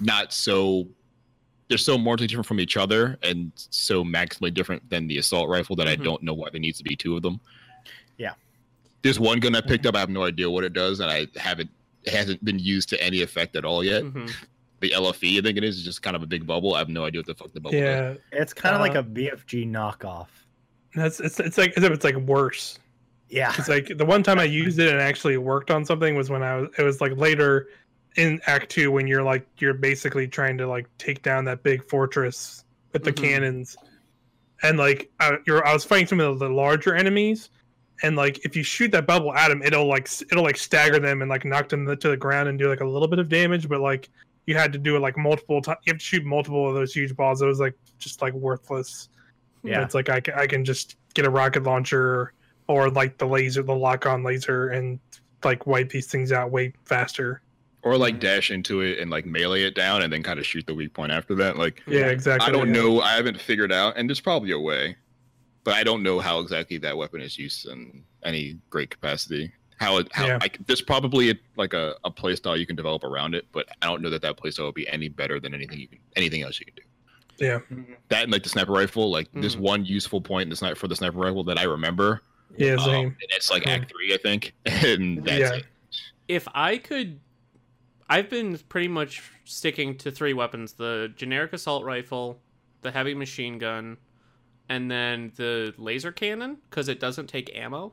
[0.01, 0.89] not so
[1.69, 5.75] they're so mortally different from each other and so maximally different than the assault rifle
[5.77, 5.91] that Mhm.
[5.93, 7.41] I don't know why there needs to be two of them.
[8.19, 8.35] Yeah.
[9.01, 11.27] There's one gun I picked up, I have no idea what it does, and I
[11.37, 11.71] haven't
[12.05, 14.03] it hasn't been used to any effect at all yet.
[14.03, 14.31] Mhm.
[14.81, 16.75] The LFE, I think it is, is just kind of a big bubble.
[16.75, 18.19] I have no idea what the fuck the bubble does.
[18.33, 20.27] Yeah, It's kind of like Uh, a BFG knockoff.
[20.95, 22.79] that's it's it's like as if it's like worse.
[23.29, 23.53] Yeah.
[23.59, 26.43] It's like the one time I used it and actually worked on something was when
[26.43, 27.69] I was it was like later
[28.17, 31.83] in Act Two when you're like you're basically trying to like take down that big
[31.85, 33.17] fortress with the Mhm.
[33.23, 33.77] cannons,
[34.63, 37.51] and like I, you're I was fighting some of the larger enemies,
[38.03, 41.23] and like if you shoot that bubble at them, it'll like it'll like stagger them
[41.23, 43.69] and like knock them to the ground and do like a little bit of damage,
[43.69, 44.11] but like
[44.47, 45.79] you had to do it like multiple times.
[45.87, 47.43] You have to shoot multiple of those huge balls.
[47.43, 49.09] It was like just like worthless.
[49.65, 49.83] Yeah.
[49.83, 52.33] It's like I I can just get a rocket launcher
[52.69, 54.99] or like the laser, the lock on laser, and
[55.45, 57.41] like wipe these things out way faster.
[57.83, 60.67] Or like dash into it and like melee it down and then kind of shoot
[60.67, 61.59] the weak point after that.
[61.59, 62.49] Like Yeah, exactly.
[62.49, 62.81] I don't yeah.
[62.81, 63.01] know.
[63.03, 64.97] I haven't figured out, and there's probably a way,
[65.65, 69.53] but I don't know how exactly that weapon is used in any great capacity.
[69.77, 70.39] How it, how Yeah.
[70.41, 73.67] like there's probably a, like a, a play style you can develop around it, but
[73.83, 75.99] I don't know that that play style will be any better than anything you can
[76.17, 76.83] anything else you can do.
[77.37, 77.59] Yeah,
[78.09, 79.61] That and like the sniper rifle, like there's Mhm.
[79.61, 82.23] one useful point in the sniper for the sniper rifle that I remember.
[82.57, 85.55] Yeah, um, and it's like Act Three, I think, and that's Yeah.
[85.57, 85.65] it.
[86.29, 87.21] If I could
[88.09, 92.41] I've been pretty much sticking to three weapons: the generic assault rifle,
[92.83, 93.97] the heavy machine gun,
[94.69, 97.93] and then the laser cannon because it doesn't take ammo.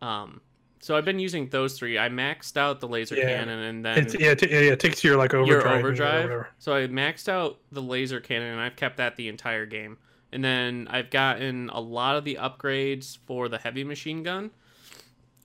[0.00, 0.40] Um,
[0.80, 1.98] so I've been using those three.
[1.98, 3.26] I maxed out the laser Yeah.
[3.36, 5.64] cannon and then It's yeah, t- yeah, it takes your like overdrive.
[5.64, 6.22] your overdrive.
[6.24, 6.48] whatever.
[6.58, 9.98] So I maxed out the laser cannon and I've kept that the entire game.
[10.32, 14.50] And then I've gotten a lot of the upgrades for the heavy machine gun.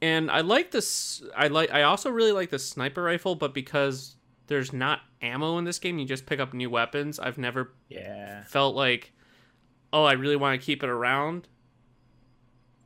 [0.02, 4.18] And I like this I like I also really like the sniper rifle, but because
[4.48, 7.20] there's not ammo in this game, you just pick up new weapons.
[7.20, 8.44] I've never Yeah.
[8.44, 9.14] felt like
[9.94, 11.48] oh, I really want to keep it around.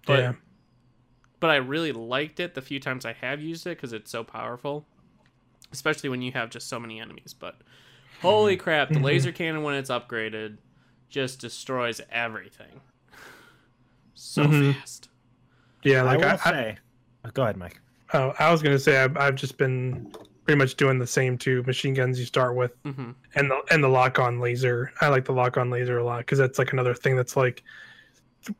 [0.05, 0.33] But yeah,
[1.39, 4.23] but I really liked it the few times I have used it because it's so
[4.23, 4.85] powerful,
[5.71, 7.33] especially when you have just so many enemies.
[7.33, 7.55] But
[8.21, 9.03] holy crap, the Mhm.
[9.03, 10.57] laser cannon when it's upgraded
[11.09, 12.81] just destroys everything
[14.13, 14.75] so Mhm.
[14.75, 15.09] fast.
[15.83, 16.01] yeah.
[16.01, 16.77] Like I, I, say.
[17.25, 17.79] oh, go ahead, Mike.
[18.13, 20.11] oh, I was gonna say I've, I've just been
[20.45, 23.83] pretty much doing the same two machine guns you start with, hmm and the and
[23.83, 24.91] the lock on laser.
[25.01, 27.63] I like the lock on laser a lot because that's like another thing that's like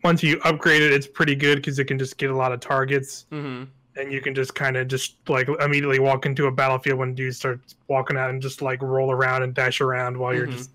[0.04, 2.60] once you upgrade it, it's pretty good because it can just get a lot of
[2.60, 3.26] targets.
[3.30, 3.64] hmm
[4.00, 7.38] and you can just kind of just like immediately walk into a battlefield when dudes
[7.38, 10.52] start walking out and just like roll around and dash around while you're Mhm.
[10.52, 10.70] just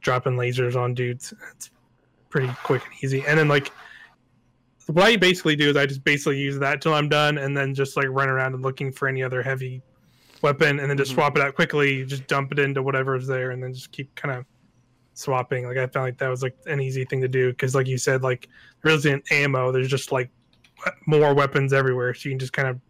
[0.00, 1.32] dropping lasers on dudes.
[1.54, 1.70] It's
[2.28, 3.24] pretty quick and easy.
[3.26, 3.70] And then like
[4.86, 7.74] what I basically do is I just basically use that till I'm done and then
[7.74, 9.82] just like run around and looking for any other heavy
[10.42, 11.16] weapon and then just Mhm.
[11.16, 14.34] swap it out quickly, just dump it into whatever's there and then just keep kind
[14.34, 14.44] of
[15.14, 15.66] swapping.
[15.66, 17.98] Like I found like that was like an easy thing to do because like you
[17.98, 18.48] said, like
[18.82, 19.70] there isn't ammo.
[19.70, 20.30] There's just like
[21.06, 22.80] more weapons everywhere, so you can just kind of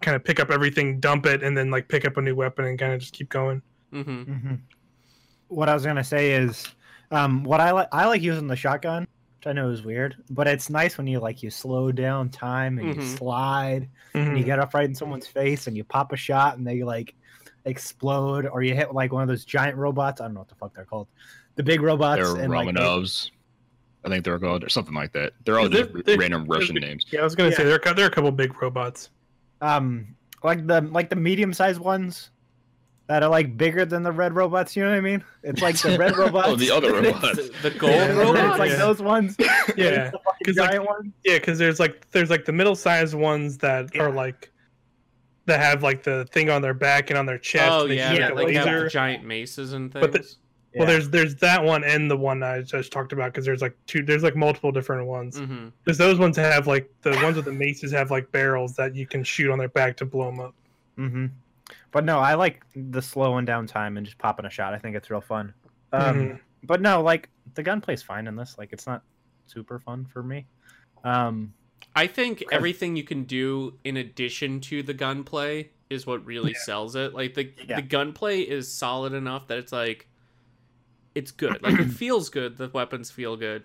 [0.00, 2.66] kind of pick up everything, dump it, and then like pick up a new weapon
[2.66, 3.60] and kind of just keep going.
[3.92, 4.22] Mm-hmm.
[4.32, 4.54] hmm
[5.48, 6.66] What I was gonna say is,
[7.10, 9.06] um, what I like I like using the shotgun,
[9.38, 12.78] which I know is weird, but it's nice when you like you slow down time
[12.78, 13.16] and you Mhm.
[13.16, 14.46] slide and you Mhm.
[14.46, 17.14] get up right in someone's face and you pop a shot and they like
[17.64, 20.20] explode or you hit like one of those giant robots.
[20.20, 21.08] I don't know what the fuck they're called.
[21.56, 23.30] The big robots They're and like they- Romanovs.
[24.04, 25.32] I think they're called or something like that.
[25.44, 27.06] They're all just they're- they're- random Russian names.
[27.10, 27.56] Yeah, I was gonna Yeah.
[27.56, 29.10] say there are, there are a couple big robots.
[29.62, 30.06] um
[30.44, 32.30] like the like the medium sized ones
[33.08, 34.74] that are like bigger than the red robots.
[34.76, 35.22] You know what I mean?
[35.42, 36.48] It's like the red robots.
[36.50, 37.36] Oh, the other robots.
[37.36, 38.12] The, the gold Yeah.
[38.16, 38.50] robot.
[38.50, 38.76] it's like Yeah.
[38.76, 39.36] those ones.
[39.76, 41.12] Yeah, the like, giant ones.
[41.24, 44.02] yeah, because there's like there's like the middle sized ones that Yeah.
[44.02, 44.50] are like
[45.46, 47.70] that have like the thing on their back and on their chest.
[47.70, 48.84] Oh and yeah, yeah, like have laser.
[48.84, 50.02] the giant maces and things.
[50.04, 50.34] But the-
[50.74, 53.76] Well, there's there's that one and the one I just talked about because there's like
[53.86, 55.40] two there's like multiple different ones.
[55.84, 59.06] Because those ones have like the ones with the maces have like barrels that you
[59.06, 60.54] can shoot on their back to blow them up.
[60.96, 61.26] hmm
[61.92, 64.74] But no, I like the slowing down time and just popping a shot.
[64.74, 65.54] I think it's real fun.
[65.92, 66.40] Um, Mhm.
[66.62, 68.56] But no, like the gunplay's fine in this.
[68.58, 69.02] Like it's not
[69.46, 70.46] super fun for me.
[71.04, 71.54] Um,
[71.94, 76.52] I think 'Cause- everything you can do in addition to the gunplay is what really
[76.52, 76.58] Yeah.
[76.64, 77.14] sells it.
[77.14, 77.76] Like the Yeah.
[77.76, 80.08] the gunplay is solid enough that it's like
[81.14, 81.62] it's good.
[81.62, 82.56] Like it feels good.
[82.58, 83.62] The weapons feel good,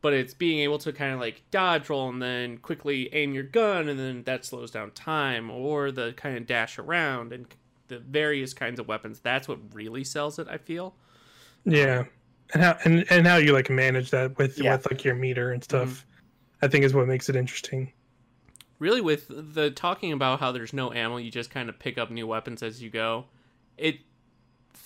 [0.00, 3.42] but it's being able to kind of like dodge roll and then quickly aim your
[3.44, 7.46] gun, and then that slows down time, or the kind of dash around and
[7.88, 9.18] the various kinds of weapons.
[9.20, 10.46] That's what really sells it.
[10.48, 10.94] I feel.
[11.64, 12.04] Yeah,
[12.54, 14.76] and how and, and how you like manage that with Yeah.
[14.76, 16.64] with like your meter and stuff, Mm-hmm.
[16.64, 17.92] I think is what makes it interesting.
[18.80, 22.10] really with the talking about how there's no ammo you just kind of pick up
[22.12, 23.24] new weapons as you go
[23.76, 23.98] it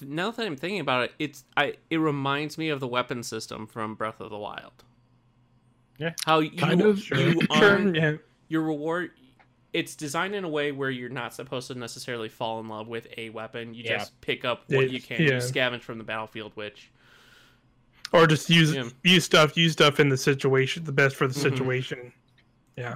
[0.01, 3.67] now that i'm thinking about it it's i it reminds me of the weapon system
[3.67, 4.83] from breath of the wild
[6.03, 6.13] Yeah.
[6.27, 7.01] how you, Kind of.
[7.01, 8.17] Sure, you sure, aren't- yeah,
[8.49, 9.13] your reward
[9.73, 13.07] it's designed in a way where you're not supposed to necessarily fall in love with
[13.17, 13.97] a weapon you Yeah.
[13.99, 15.37] just pick up what It- you can you yeah.
[15.39, 16.91] scavenge from the battlefield which
[18.13, 18.91] or just use Yeah.
[19.03, 21.43] use stuff use stuff in the situation, the best for the Mhm.
[21.43, 22.13] situation.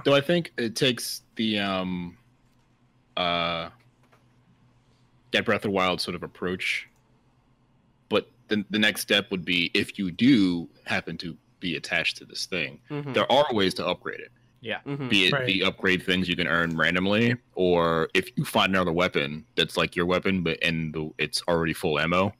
[0.05, 2.17] So I think it takes the um
[3.15, 3.69] uh
[5.31, 6.87] that Breath of the Wild sort of approach.
[8.09, 12.25] But the the next step would be if you do happen to be attached to
[12.25, 14.31] this thing, Mhm, there are ways to upgrade it.
[14.85, 15.09] mhm.
[15.09, 15.45] Be it Right.
[15.45, 19.95] the upgrade things you can earn randomly, or if you find another weapon that's like
[19.95, 22.33] your weapon, but and the, it's already full ammo,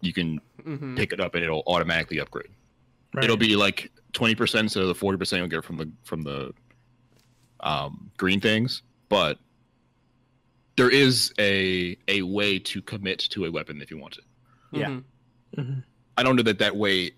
[0.00, 0.96] you can Mhm.
[0.96, 2.48] pick it up and it'll automatically upgrade.
[3.12, 3.24] Right.
[3.24, 6.22] It'll be like twenty percent instead of the forty percent you'll get from the from
[6.22, 6.52] the
[7.60, 9.38] um, green things, but
[10.76, 14.24] there is a a way to commit to a weapon if you want it.
[14.72, 14.88] Yeah.
[14.88, 15.04] Mhm.
[15.56, 15.84] Mhm.
[16.16, 17.12] I don't know that that way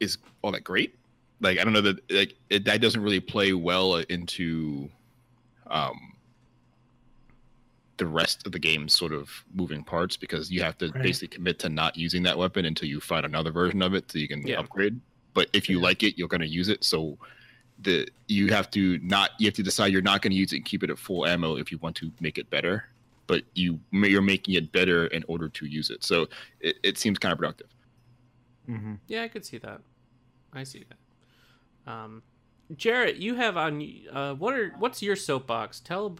[0.00, 0.96] is all that great.
[1.40, 4.90] Like I don't know that like it, that doesn't really play well into
[5.68, 5.98] um
[7.96, 11.02] the rest of the game's sort of moving parts because you have to Right.
[11.02, 14.18] basically commit to not using that weapon until you find another version of it so
[14.18, 14.58] you can Yeah.
[14.58, 14.98] upgrade.
[15.34, 15.84] But if you Yeah.
[15.84, 16.82] like it, you're going to use it.
[16.82, 17.18] So
[17.82, 20.56] the you have to not you have to decide you're not going to use it
[20.56, 22.84] and keep it at full ammo if you want to make it better.
[23.26, 26.02] But you you're making it better in order to use it.
[26.04, 26.28] So
[26.60, 27.68] it, it seems kind of productive.
[28.66, 29.82] hmm Yeah, I could see that.
[30.52, 31.90] I see that.
[31.92, 32.22] Um,
[32.76, 33.82] Jarrett, you have on.
[34.12, 35.80] Uh, what are what's your soapbox?
[35.80, 36.16] Tell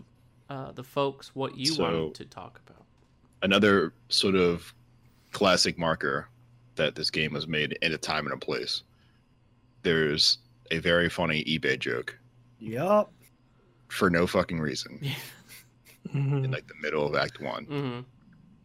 [0.48, 2.84] uh, the folks what you So- wanted to talk about.
[3.42, 4.74] another sort of
[5.32, 6.28] classic marker
[6.76, 8.82] that this game was made in a time and a place.
[9.82, 10.38] There's
[10.70, 12.18] a very funny eBay joke
[12.58, 13.12] Yup.
[13.88, 15.00] for no fucking reason
[16.14, 18.00] in like the middle of Act One, hmm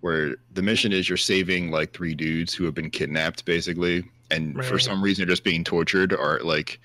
[0.02, 4.64] where the mission is you're saving like three dudes who have been kidnapped basically, and
[4.66, 6.80] for some reason they're just being tortured or like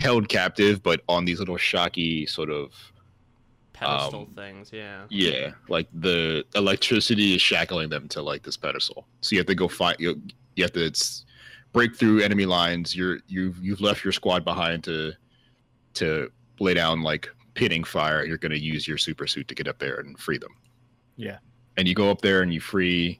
[0.00, 2.72] held captive, but on these little shocky sort of
[3.72, 5.02] Pedestal Um, things, yeah.
[5.08, 9.06] Yeah, like the electricity is shackling them to like this pedestal.
[9.20, 10.20] So you have to go find you.
[10.56, 11.24] You have to it's,
[11.72, 12.94] break through enemy lines.
[12.94, 15.12] You're you've you've left your squad behind to
[15.94, 18.24] to lay down like pitting fire.
[18.24, 20.54] You're going to use your super suit to get up there and free them.
[21.16, 21.38] Yeah.
[21.76, 23.18] And you go up there and you free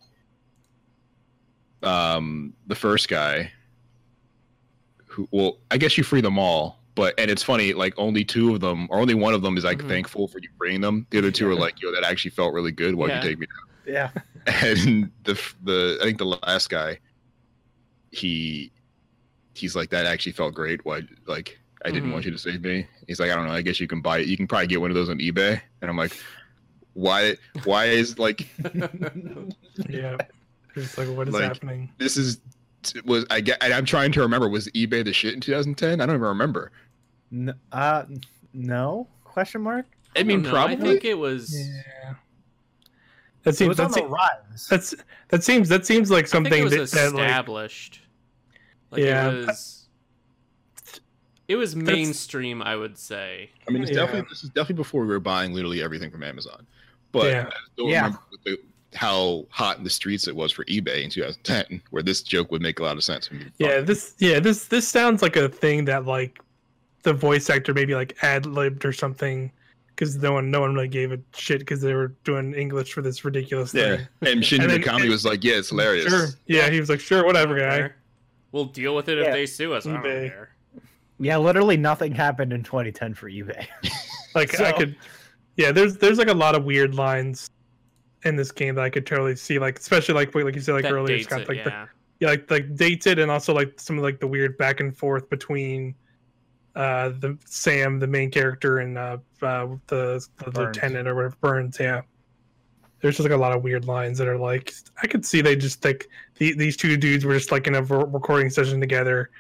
[1.83, 3.51] um the first guy.
[5.07, 6.79] Who well, I guess you free them all.
[6.95, 9.65] But and it's funny, like only two of them, or only one of them is
[9.65, 9.89] like Mhm.
[9.89, 11.07] thankful for you freeing them.
[11.11, 12.95] The other two are like, "Yo, that actually felt really good.
[12.95, 13.23] Why'd Yeah.
[13.23, 13.95] you take me down?
[13.95, 14.11] Yeah.
[14.47, 16.99] and the the I think the last guy,
[18.11, 18.71] he
[19.55, 20.85] he's like that actually felt great.
[20.85, 22.13] Why like I didn't Mhm.
[22.13, 22.87] want you to save me.
[23.07, 23.53] He's like I don't know.
[23.55, 24.27] I guess you can buy it.
[24.29, 25.61] You can probably get one of those on eBay.
[25.81, 26.13] And I'm like,
[26.93, 27.37] why?
[27.65, 28.47] Why is like
[29.89, 30.17] yeah.
[30.77, 31.91] It's like what is Like- happening?
[31.99, 32.41] this is
[33.05, 33.59] was I get?
[33.63, 34.49] I'm trying to remember.
[34.49, 36.01] Was eBay the shit in 2010?
[36.01, 36.73] I don't even remember.
[37.31, 38.05] No, uh,
[38.53, 39.07] no?
[39.25, 39.87] Question mark?
[40.17, 40.77] I mean, know, probably.
[40.77, 41.55] I think it was.
[41.57, 42.15] Yeah.
[43.45, 44.67] That It seems was on that, the seems rise.
[44.69, 44.95] that's
[45.29, 48.01] that seems that seems like I think something it was that, that like established.
[48.91, 49.31] Like, Yeah.
[49.31, 49.87] it was.
[51.49, 53.51] It was That's- mainstream, I would say.
[53.69, 53.99] I mean, it's Yeah.
[53.99, 56.67] definitely this is definitely before we were buying literally everything from Amazon.
[57.11, 57.49] But Yeah.
[57.49, 57.97] I don't Yeah.
[58.05, 58.59] remember what the,
[58.95, 62.63] how hot in the streets it was for eBay in 2010, where this joke would
[62.63, 63.31] make a lot of sense.
[63.59, 66.41] yeah this yeah this this sounds like a thing that like
[67.03, 69.51] the voice actor maybe like ad libbed or something
[69.89, 73.03] because no one no one really gave a shit because they were doing English for
[73.03, 73.97] this ridiculous yeah.
[73.97, 74.07] thing.
[74.23, 76.29] And Shinji And Mikami was like, "Yeah, it's hilarious." Sure.
[76.47, 77.91] Yeah, he was like, sure, whatever, guy.
[78.53, 79.25] We'll deal with it Yeah.
[79.27, 79.85] if they sue us.
[79.87, 80.47] eBay.
[81.19, 83.67] Yeah, literally nothing happened in 2010 for eBay.
[84.35, 84.97] Like I could,
[85.57, 85.73] yeah.
[85.73, 87.51] There's there's like a lot of weird lines
[88.25, 90.83] in this game that I could totally see, like especially like like you said like
[90.83, 91.87] that earlier, dates Scott, it, like the yeah.
[92.21, 95.29] yeah, like like dated and also like some of like the weird back and forth
[95.29, 95.95] between
[96.77, 100.57] uh the Sam, the main character, and uh, uh the, the Burns.
[100.57, 101.79] lieutenant or whatever Burns.
[101.81, 102.03] Yeah,
[103.01, 105.57] there's just like a lot of weird lines that are like I could see they
[105.57, 106.09] just like
[106.39, 109.31] the, these two dudes were just like in a recording session together,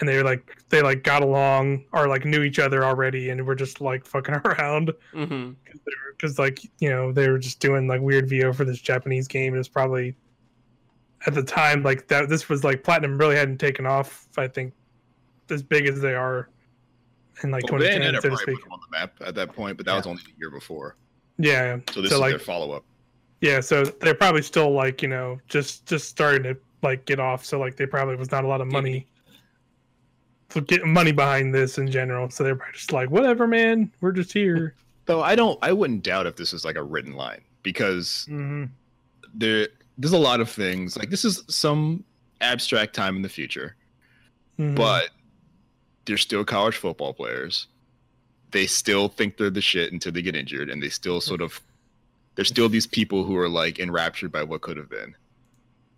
[0.00, 3.44] and they were like they like got along or like knew each other already, and
[3.46, 5.50] were just like fucking around hmm
[6.16, 9.54] because like you know they were just doing like weird VO for this Japanese game.
[9.54, 10.14] It was probably
[11.26, 12.28] at the time like that.
[12.28, 14.28] This was like platinum really hadn't taken off.
[14.36, 14.72] I think
[15.50, 16.48] as big as they are
[17.42, 18.72] in like Well, 2010, Bayonetta so to probably speak.
[18.72, 20.96] on the map at that point, but that was only the year before.
[21.38, 21.78] Yeah.
[21.92, 22.84] So this So, is like- their follow up.
[23.40, 27.44] Yeah, so they're probably still like you know just just starting to like get off.
[27.44, 29.08] So like they probably was not a lot of money.
[30.60, 32.28] Getting money behind this in general.
[32.30, 33.90] So they're just like whatever, man.
[34.00, 34.74] We're just here.
[35.06, 38.64] Though I don't, I wouldn't doubt if this is like a written line because hmm
[39.34, 42.04] there, there's a lot of things like this is some
[42.40, 43.76] abstract time in the future,
[44.58, 44.74] Mhm.
[44.76, 45.10] but
[46.04, 47.66] they're still college football players.
[48.50, 51.60] They still think they're the shit until they get injured, and they still sort of,
[52.34, 55.14] there's still these people who are like enraptured by what could have been,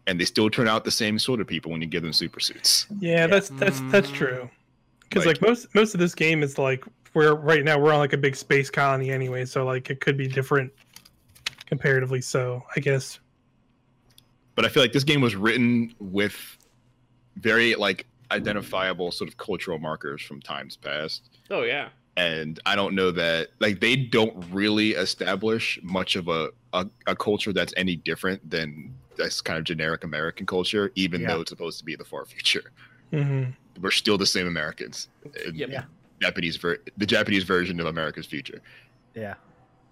[0.07, 2.41] and they still turn out the same sort of people when you give them super
[2.41, 2.87] suits.
[3.01, 4.15] yeah, that's that's that's Mm.
[4.15, 4.51] true.
[5.03, 7.99] Because Like- like most most of this game is like we're right now we're on
[8.01, 9.45] like a big space colony anyway.
[9.45, 10.73] So like it could be different
[11.67, 12.21] comparatively.
[12.21, 13.21] So I guess
[14.55, 16.35] but I feel like this game was written with
[17.37, 21.23] very like identifiable sort of cultural markers from times past.
[21.51, 21.89] Oh yeah.
[22.17, 27.17] And I don't know that like they don't really establish much of a, a, a
[27.17, 31.29] culture that's any different than this kind of generic American culture, even Yeah.
[31.29, 32.73] though it's supposed to be the far future.
[33.11, 33.45] hmm
[33.81, 35.09] We're still the same Americans.
[35.53, 35.69] Yep.
[35.71, 35.85] Yeah.
[36.21, 38.61] Japanese ver- the Japanese version of America's future.
[39.15, 39.35] Yeah.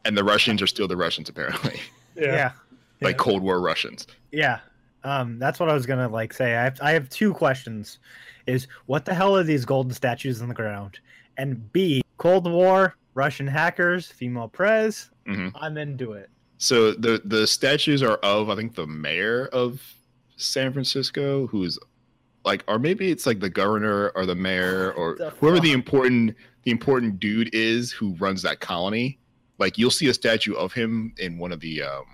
[0.05, 1.81] And the Russians are still the Russians apparently.
[2.17, 2.53] yeah, Yeah.
[3.01, 4.07] like Cold War Russians.
[4.31, 4.61] Yeah.
[5.05, 6.57] Um, that's what I was gonna like say.
[6.57, 7.99] I have I have two questions.
[8.47, 10.99] Is what the hell are these golden statues on the ground?
[11.37, 15.11] And B, Cold War, Russian hackers, female prez.
[15.27, 15.53] Mhm.
[15.57, 16.31] I'm into it.
[16.63, 19.83] So the the statues are of I think the mayor of
[20.37, 21.77] San Francisco, who's
[22.45, 26.37] like, or maybe it's like the governor or the mayor or The whoever the important
[26.63, 29.19] the important dude is who runs that colony.
[29.59, 32.05] Like you'll see a statue of him in one of the um,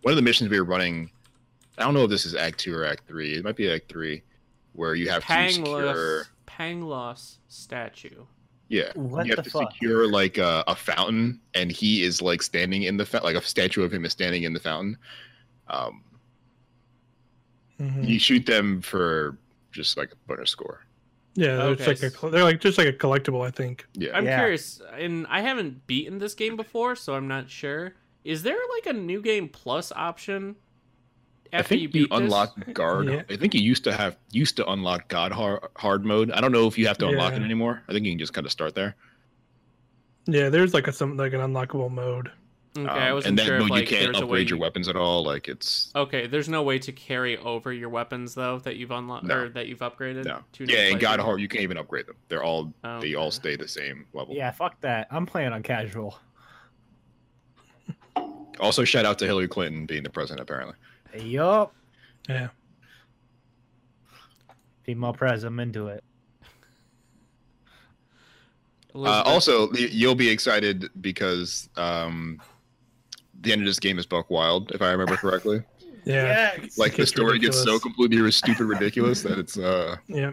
[0.00, 1.10] one of the missions we were running.
[1.76, 3.34] I don't know if this is Act Two or Act Three.
[3.34, 4.22] It might be Act Three,
[4.72, 6.24] where you have to secure.
[6.24, 8.24] Pangloss Pangloss statue.
[8.68, 9.72] Yeah, What you have the to fuck?
[9.72, 13.42] secure like a, a fountain, and he is like standing in the fa- like a
[13.42, 14.96] statue of him is standing in the fountain.
[15.68, 16.02] Um,
[17.80, 18.08] Mhm.
[18.08, 19.36] you shoot them for
[19.72, 20.80] just like a bonus score.
[21.36, 21.56] yeah.
[21.56, 21.84] They're, Okay.
[21.94, 23.86] just like a, they're like just like a collectible, I think.
[23.94, 24.38] Yeah, I'm Yeah.
[24.38, 27.94] curious, and I haven't beaten this game before, so I'm not sure.
[28.22, 30.54] Is there like a new game plus option
[31.60, 32.18] I think you you, beat this?
[32.20, 33.06] unlock guard.
[33.06, 33.22] Yeah.
[33.30, 36.30] I think you used to have used to unlock God hard, hard mode.
[36.30, 37.82] I don't know if you have to unlock it anymore.
[37.88, 38.96] I think you can just kind of start there.
[40.26, 42.30] Yeah, there's like a some like an unlockable mode.
[42.76, 44.38] Okay, Um, I wasn't and then sure no, if like you can't there's a way.
[44.40, 45.22] upgrade your weapons at all.
[45.22, 49.26] Like it's Okay, there's no way to carry over your weapons though that you've unlocked
[49.26, 49.36] No.
[49.42, 50.24] or that you've upgraded.
[50.24, 50.40] no.
[50.54, 51.24] to Yeah, and God place?
[51.24, 52.16] hard you can't even upgrade them.
[52.28, 54.34] They're all Oh, they all stay the same level.
[54.34, 55.06] Yeah, fuck that.
[55.12, 56.18] I'm playing on casual.
[58.60, 60.40] Also, shout out to Hillary Clinton being the president.
[60.40, 60.74] Apparently,
[61.16, 61.74] Yup.
[62.28, 62.48] Yeah.
[64.84, 66.04] Female prez, I'm into it.
[68.94, 72.40] uh, also you'll be excited because um,
[73.40, 75.62] the end of this game is buck wild, if I remember correctly.
[76.06, 76.50] Yeah.
[76.76, 77.82] like the It's story gets so ridiculous.
[77.82, 80.32] completely stupid ridiculous that it's uh Yeah.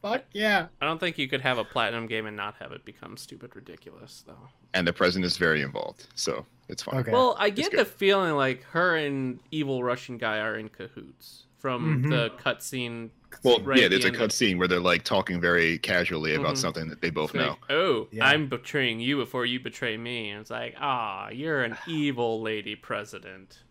[0.00, 0.68] Fuck yeah.
[0.80, 3.54] I don't think you could have a platinum game and not have it become stupid
[3.54, 4.48] ridiculous though.
[4.72, 6.96] and the president is very involved, so it's fine.
[7.00, 7.12] Okay.
[7.12, 12.02] Well, I get the feeling like her and evil Russian guy are in cahoots from
[12.02, 12.10] Mhm.
[12.10, 13.10] the cutscene.
[13.44, 15.78] Well, right yeah, at the there's a end of- cutscene where they're like talking very
[15.78, 16.58] casually about Mhm.
[16.58, 17.76] something that they both It's like, know.
[17.76, 18.26] oh, Yeah.
[18.26, 20.30] I'm betraying you before you betray me.
[20.30, 23.62] And it's like, ah, you're an evil lady president.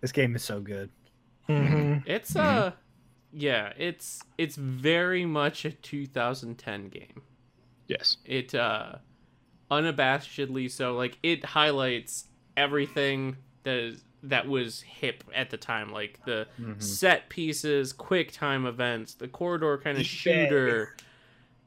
[0.00, 0.90] This game is so good.
[1.46, 2.72] hmm It's uh
[3.32, 7.22] yeah, it's it's very much a 2010 game.
[7.86, 8.18] Yes.
[8.26, 8.96] It uh
[9.70, 12.24] unabashedly so like it highlights
[12.56, 16.82] everything that is that was hip at the time like the Mhm.
[16.82, 20.06] set pieces, quick time events, the corridor kind of eBay.
[20.06, 20.96] shooter,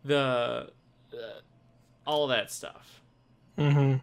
[0.04, 0.70] the
[1.14, 1.18] uh,
[2.06, 3.02] all that stuff.
[3.58, 3.98] Mm-hmm.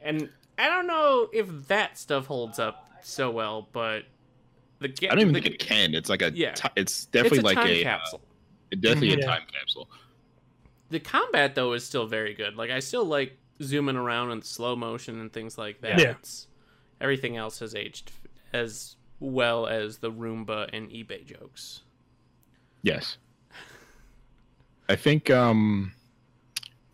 [0.00, 4.04] And I don't know if that stuff holds up so well, but
[4.78, 5.94] the ga- I don't even the, think it can.
[5.94, 6.52] It's like a Yeah.
[6.52, 8.20] ti- it's it's definitely a like time a uh, capsule.
[8.80, 9.18] definitely Mhm.
[9.18, 9.90] a time capsule.
[10.90, 12.56] The combat though is still very good.
[12.56, 15.98] Like I still like zooming around in slow motion and things like that.
[15.98, 16.10] Yeah.
[16.12, 16.46] It's,
[17.00, 18.10] everything else has aged
[18.52, 21.82] as well as the Roomba and eBay jokes.
[22.82, 23.18] Yes.
[24.88, 25.92] I think um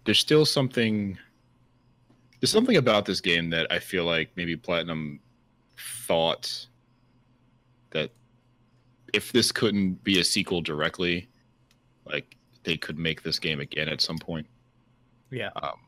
[0.04, 1.18] there's still something
[2.40, 5.20] there's something about this game that I feel like maybe Platinum
[6.06, 6.66] thought
[7.90, 8.10] that
[9.14, 11.28] if this couldn't be a sequel directly,
[12.04, 14.46] like they could make this game again at some point.
[15.30, 15.50] Yeah.
[15.56, 15.78] Um,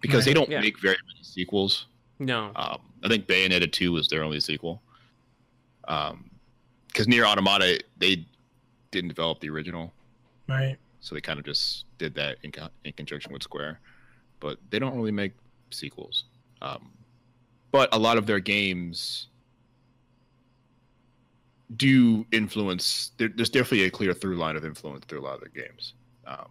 [0.00, 0.60] because they don't Yeah.
[0.60, 1.86] make very many sequels.
[2.18, 2.52] No.
[2.56, 4.82] Um, I think Bayonetta 2 was their only sequel.
[5.88, 6.30] Um,
[6.88, 8.24] because Nier Automata, they
[8.92, 9.92] didn't develop the original,
[10.48, 10.76] Right.
[11.00, 13.80] so they kind of just did that in, co- in conjunction with Square.
[14.40, 15.32] But they don't really make
[15.70, 16.24] sequels.
[16.62, 16.92] Um,
[17.72, 19.26] but a lot of their games
[21.76, 23.10] do influence.
[23.16, 25.94] There, there's definitely a clear through line of influence through a lot of their games.
[26.26, 26.48] Um,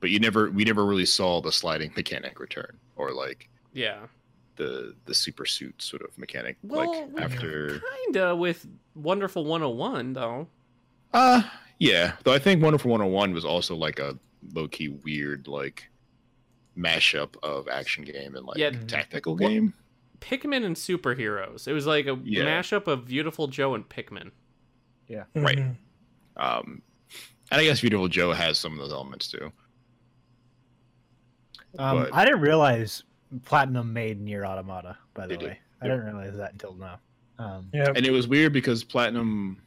[0.00, 4.06] but you never, we never really saw the sliding mechanic return or like Yeah.
[4.56, 6.56] the the super suit sort of mechanic.
[6.62, 10.48] Well, like after, Kinda with Wonderful 101 though.
[11.12, 11.42] uh,
[11.78, 12.12] yeah.
[12.24, 14.16] Though I think Wonderful 101 was also like a
[14.52, 15.88] low key weird like
[16.76, 18.70] mashup of action game and like Yeah.
[18.86, 19.74] tactical What- game.
[20.20, 21.66] Pikmin and superheroes.
[21.68, 22.44] It was like a Yeah.
[22.44, 24.30] mashup of Viewtiful Joe and Pikmin.
[25.08, 25.58] Yeah right.
[25.58, 25.76] Mhm.
[26.36, 26.82] Um,
[27.50, 29.52] and I guess Viewtiful Joe has some of those elements too.
[31.78, 33.02] Um, But- I didn't realize
[33.44, 34.96] Platinum made Nier Automata.
[35.12, 35.48] By the They did.
[35.48, 37.00] way, I didn't realize that until now.
[37.38, 37.92] Um, Yeah.
[37.94, 39.60] and it was weird because platinum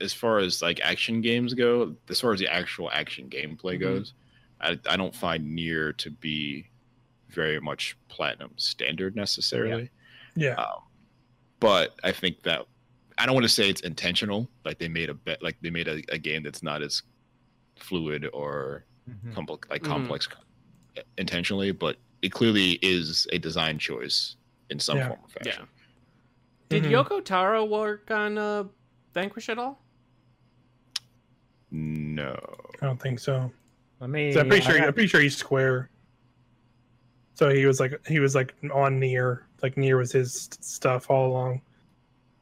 [0.00, 3.80] as far as like action games go as far as the actual action gameplay Mhm.
[3.80, 4.14] goes
[4.60, 6.68] I, I don't find Nier to be
[7.28, 9.88] very much platinum standard necessarily
[10.34, 10.54] Yeah.
[10.54, 10.82] um,
[11.60, 12.66] but i think that
[13.18, 15.88] i don't want to say it's intentional like they made a bet like they made
[15.88, 17.02] a, a game that's not as
[17.76, 19.34] fluid or mhm.
[19.34, 19.86] complex like Mhm.
[19.86, 20.28] complex
[21.16, 24.36] intentionally but it clearly is a design choice
[24.70, 25.08] in some Yeah.
[25.08, 25.68] form or fashion Yeah.
[26.80, 26.90] Did Mhm.
[26.90, 28.64] Yoko Taro work on uh,
[29.14, 29.82] Vanquish at all?
[31.70, 32.34] no
[32.80, 33.50] I don't think so.
[34.00, 34.32] Let me.
[34.32, 34.78] 'Cause I'm pretty I sure.
[34.78, 35.90] got- I'm pretty sure he's square.
[37.34, 41.26] So he was like he was like on Nier like Nier was his stuff all
[41.30, 41.60] along.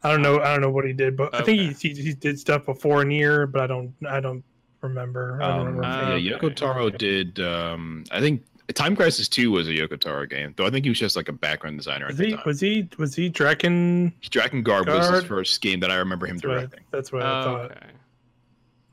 [0.03, 0.41] I don't know.
[0.41, 3.05] I don't know what he did, but I think he, he he did stuff before
[3.05, 4.45] Nier, but I don't I don't
[4.83, 5.41] remember.
[5.43, 5.85] I don't Um, remember.
[5.87, 6.47] uh, yeah, okay.
[6.49, 7.41] Yoko Taro did.
[7.41, 8.43] Um, I think
[8.75, 10.67] Time Crisis Two was a Yoko Taro game, though.
[10.67, 12.43] I think he was just like a background designer at was the he time.
[12.47, 14.13] was he was he Draken?
[14.23, 16.85] Drakengard, was his first game that I remember him That's what, I, directing.
[16.93, 17.71] that's what I thought.
[17.73, 17.87] okay.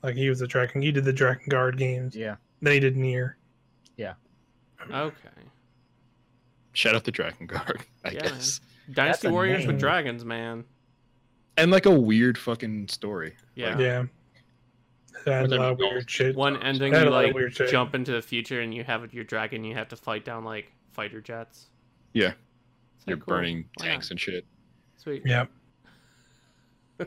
[0.01, 0.81] Like he was a Draken.
[0.81, 2.15] He did the Drakengard games.
[2.15, 2.35] Yeah.
[2.61, 3.37] Then he did Nier.
[3.97, 4.13] Yeah.
[4.91, 5.13] Okay.
[6.73, 8.59] Shout out to Drakengard, I Yeah, guess.
[8.91, 9.67] Dynasty a Warriors name.
[9.67, 10.65] with dragons, man.
[11.57, 13.35] And like a weird fucking story.
[13.55, 13.77] Yeah.
[13.77, 14.03] Yeah.
[15.25, 16.35] That a lot of of weird shit.
[16.35, 19.13] One ending, Had you a lot of like jump into the future and you have
[19.13, 19.63] your dragon.
[19.63, 21.67] You have to fight down like fighter jets.
[22.13, 22.33] Yeah.
[22.97, 23.35] It's You're cool.
[23.35, 24.11] burning Why tanks not?
[24.11, 24.45] and shit.
[24.97, 25.21] Sweet.
[25.25, 25.45] Yeah.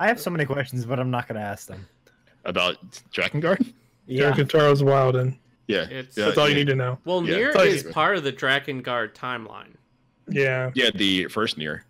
[0.00, 1.86] I have so many questions, but I'm not going to ask them.
[2.44, 2.76] About
[3.12, 3.72] Drakengard?
[4.06, 4.34] Yeah.
[4.36, 4.44] Yeah.
[4.44, 5.36] Taro's Wilden.
[5.68, 5.82] Yeah.
[5.84, 6.58] It's- yeah, That's all you yeah.
[6.60, 6.98] need to know.
[7.04, 9.74] Well, Yeah, Nier is part of the Drakengard timeline.
[10.28, 10.70] Yeah.
[10.74, 11.84] Yeah, the first Nier.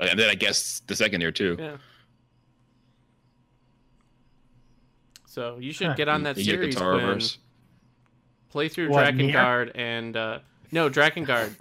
[0.00, 1.56] And then I guess the second Nier too.
[1.58, 1.76] Yeah.
[5.36, 7.18] So you should get on that The series, Yoko Quinn.
[7.18, 7.36] Taroverse.
[8.48, 10.38] Play through What, Drakengard and uh,
[10.72, 11.54] no Drakengard,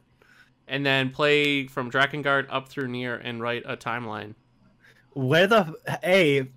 [0.69, 4.35] and then play from Drakengard up through Nier and write a timeline.
[5.11, 6.47] Where the a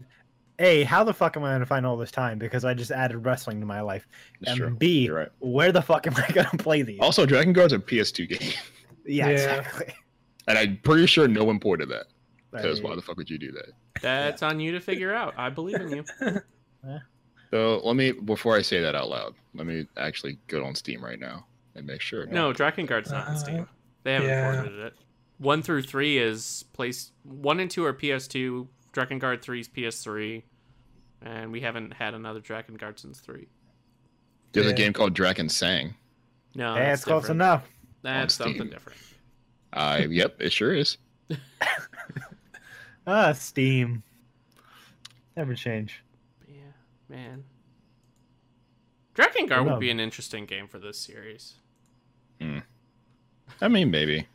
[0.61, 2.39] a how the fuck am I going to find all this time?
[2.39, 4.07] Because I just added wrestling to my life.
[4.41, 4.77] That's and true.
[4.77, 5.29] B, right.
[5.41, 7.01] where the fuck am I going to play these?
[7.01, 8.53] Also, Drakengard's a PS2 game.
[9.07, 9.29] yeah, Yeah.
[9.31, 9.93] exactly.
[10.47, 12.07] And I'm pretty sure no one ported that.
[12.53, 13.73] Because I- why the fuck would you do that?
[14.03, 15.35] That's on you to figure out.
[15.37, 16.05] I believe in you.
[17.51, 21.03] So let me, before I say that out loud, let me actually go on Steam
[21.03, 22.27] right now and make sure.
[22.27, 23.69] No, Drakengard's not on Uh, Steam.
[24.05, 24.53] They haven't yeah.
[24.55, 24.95] ported it.
[25.39, 28.67] One through three is place one and two are PS2.
[28.93, 30.43] Drakengard three is PS3,
[31.23, 33.47] and we haven't had another Drakengard since three.
[34.53, 35.95] There's a game called Dragon Sang.
[36.55, 37.69] No, Hey, that's it's close enough.
[38.03, 38.71] That's something Steam.
[38.71, 38.99] different.
[39.73, 40.99] Uh, yep, it sure is.
[43.07, 44.03] Ah, Steam.
[45.37, 46.03] Never change.
[47.11, 47.45] Yeah, man.
[49.15, 51.55] Drakengard would be an interesting game for this series,
[52.41, 52.59] hmm.
[53.61, 54.27] I mean, maybe.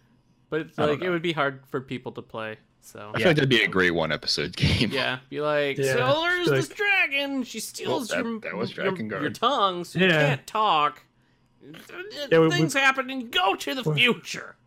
[0.49, 2.57] but it's like it would be hard for people to play.
[2.81, 3.17] So I Yeah.
[3.19, 4.91] feel like that'd be a great one episode game.
[4.91, 7.43] yeah, be like, Yeah, so there's like- this dragon.
[7.43, 9.35] She steals that- your, that was your, Dragon your Guard.
[9.35, 10.27] tongue, so you Yeah.
[10.27, 11.01] can't talk.
[12.29, 14.57] Yeah, we- Things happen, and go to the we- future.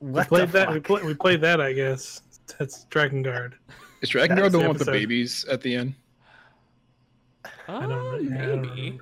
[0.00, 0.66] We played that.
[0.66, 0.74] fuck?
[0.74, 1.60] We, play, we played that.
[1.62, 2.20] I guess
[2.58, 3.54] that's Drakengard.
[4.02, 5.94] Is Drakengard the the one with the babies at the end?
[7.68, 8.98] Oh, I don't, yeah, I don't maybe.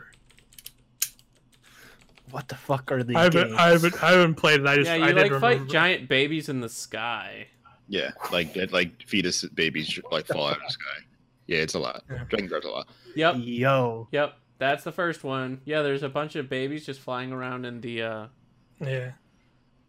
[2.30, 3.58] What the fuck are these I haven't, games?
[3.58, 4.66] I haven't, I haven't played it.
[4.66, 5.72] I just, Yeah, I you did like fight remember.
[5.72, 7.48] giant babies in the sky.
[7.88, 11.04] Yeah, like that, like fetus babies like fall out of the sky.
[11.48, 12.04] Yeah, it's a lot.
[12.30, 12.86] Drakengard's a lot.
[13.16, 14.06] Yep, Yo.
[14.12, 14.34] yep.
[14.58, 15.60] That's the first one.
[15.64, 18.02] Yeah, there's a bunch of babies just flying around in the.
[18.02, 18.26] uh
[18.80, 19.12] Yeah,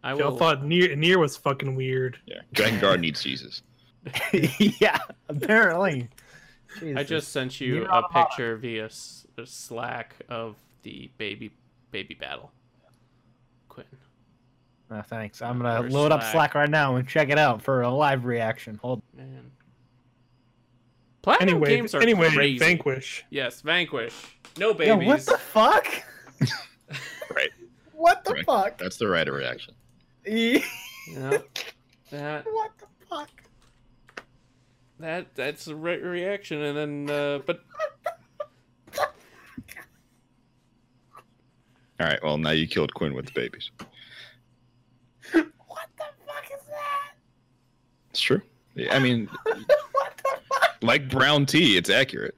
[0.02, 0.36] I will.
[0.36, 2.18] thought Nier Nier was fucking weird.
[2.26, 3.62] Yeah, Drakengard needs Jesus.
[4.80, 4.98] yeah,
[5.28, 6.08] apparently.
[6.96, 11.52] I just sent you You're a picture via s- uh, Slack of the baby
[11.90, 12.50] baby battle.
[13.68, 13.86] Quinn.
[14.90, 15.40] No, thanks.
[15.42, 16.32] I'm gonna Or load up Slack.
[16.32, 18.78] Slack right now and check it out for a live reaction.
[18.82, 19.02] Hold.
[19.16, 19.50] Man.
[21.22, 22.58] Platinum Anyway, games are anyway, crazy.
[22.58, 23.24] Vanquish.
[23.30, 24.14] Yes, Vanquish.
[24.58, 25.06] No Yo, babies.
[25.06, 25.86] what the fuck?
[27.34, 27.50] Right.
[27.92, 28.44] What the Right.
[28.44, 28.78] fuck?
[28.78, 29.74] That's the right reaction.
[30.26, 31.38] Yeah.
[32.10, 33.30] That What the fuck?
[35.02, 36.76] That that's the right reaction, and
[37.08, 37.60] then uh, but
[42.00, 42.22] All right.
[42.22, 43.70] Well, now you killed Quinn with the babies.
[45.32, 45.44] What
[45.96, 47.12] the fuck is that?
[48.10, 48.42] It's true.
[48.74, 49.56] Yeah, I mean, what
[50.16, 50.76] the fuck?
[50.82, 52.36] like brown tea, it's accurate.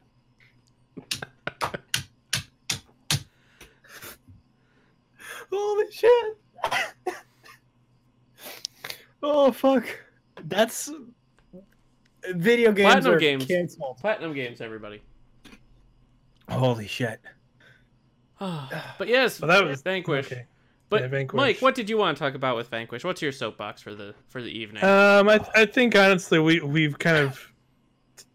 [5.50, 6.38] Holy shit!
[9.26, 9.86] Oh fuck.
[10.44, 10.92] That's
[12.32, 13.46] video games Platinum are games.
[13.46, 13.98] canceled.
[13.98, 15.02] platinum games, everybody.
[16.48, 17.20] Holy shit.
[18.38, 20.26] but yes, Well, that was Vanquish.
[20.26, 20.46] Okay.
[20.90, 21.36] But Yeah, Vanquish.
[21.36, 23.04] Mike, what did you want to talk about with Vanquish?
[23.04, 24.84] What's your soapbox for the for the evening?
[24.84, 27.40] Um, I I think honestly we we've kind of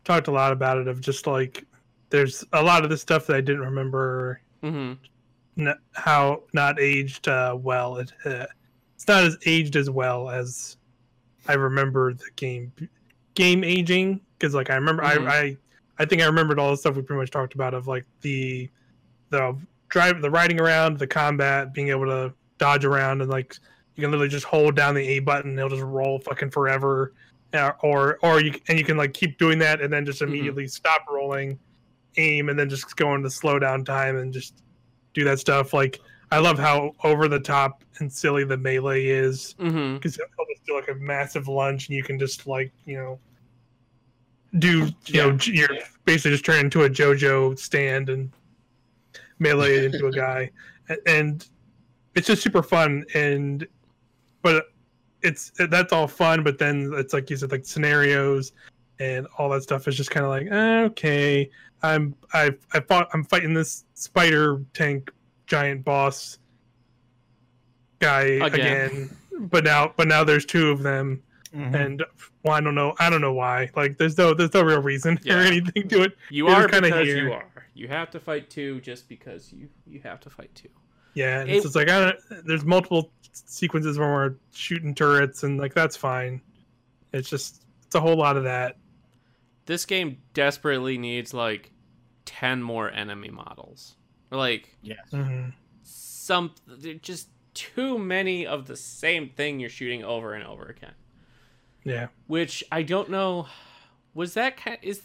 [0.03, 0.87] talked a lot about it.
[0.87, 1.65] Of just like
[2.09, 4.93] there's a lot of the stuff that I didn't remember mm-hmm.
[5.61, 7.97] n- how not aged uh, well.
[7.97, 8.45] It uh,
[8.95, 10.77] it's not as aged as well as
[11.47, 12.71] I remember the game
[13.39, 15.27] game aging because like I remember Mhm.
[15.29, 15.57] I, I
[15.97, 18.69] I think I remembered all the stuff we pretty much talked about of like the
[19.29, 19.55] the
[19.87, 23.55] drive the riding around the combat being able to dodge around and like
[23.95, 27.13] you can literally just hold down the A button and it'll just roll fucking forever
[27.53, 30.67] uh, or or you and you can like keep doing that and then just immediately
[30.67, 31.57] stop rolling
[32.17, 34.63] aim and then just go into slow down time and just
[35.13, 39.55] do that stuff like I love how over the top and silly the melee is
[39.59, 39.95] Mm-hmm.
[39.95, 43.17] because he'll just do like a massive lunge and you can just like you know
[44.57, 45.69] do you know you're
[46.05, 48.31] basically just turn into a JoJo stand and
[49.37, 50.49] melee it into a guy
[51.05, 51.47] and
[52.15, 53.67] it's just super fun and
[54.41, 54.65] but
[55.21, 58.53] it's that's all fun but then it's like you said like scenarios
[58.99, 61.49] and all that stuff is just kind of like eh, okay
[61.83, 65.11] I'm I I fought I'm fighting this spider tank
[65.45, 66.39] giant boss
[67.99, 68.49] guy Again.
[68.51, 69.09] again
[69.51, 71.21] but now but now there's two of them
[71.53, 71.73] Mhm.
[71.73, 72.03] and
[72.43, 72.93] well, I don't know.
[72.99, 73.69] I don't know why.
[73.75, 75.35] Like, there's no, there's no real reason Yeah.
[75.35, 76.17] or anything to it.
[76.29, 77.25] You It are kinda because here.
[77.27, 77.45] you are.
[77.73, 80.69] You have to fight two just because you you have to fight two.
[81.13, 85.43] Yeah, and It- it's just like I don't, there's multiple sequences where we're shooting turrets,
[85.43, 86.41] and like that's fine.
[87.13, 88.77] It's just it's a whole lot of that.
[89.65, 91.71] This game desperately needs like
[92.25, 93.95] ten more enemy models.
[94.31, 94.99] Or like Yes.
[95.11, 95.49] hmm
[95.83, 96.53] some
[97.01, 100.93] just too many of the same thing you're shooting over and over again.
[101.83, 103.47] Yeah, Which I don't know
[104.13, 105.01] was that kind is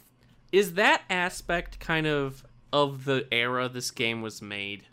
[0.51, 4.83] is that aspect kind of of the era this game was made?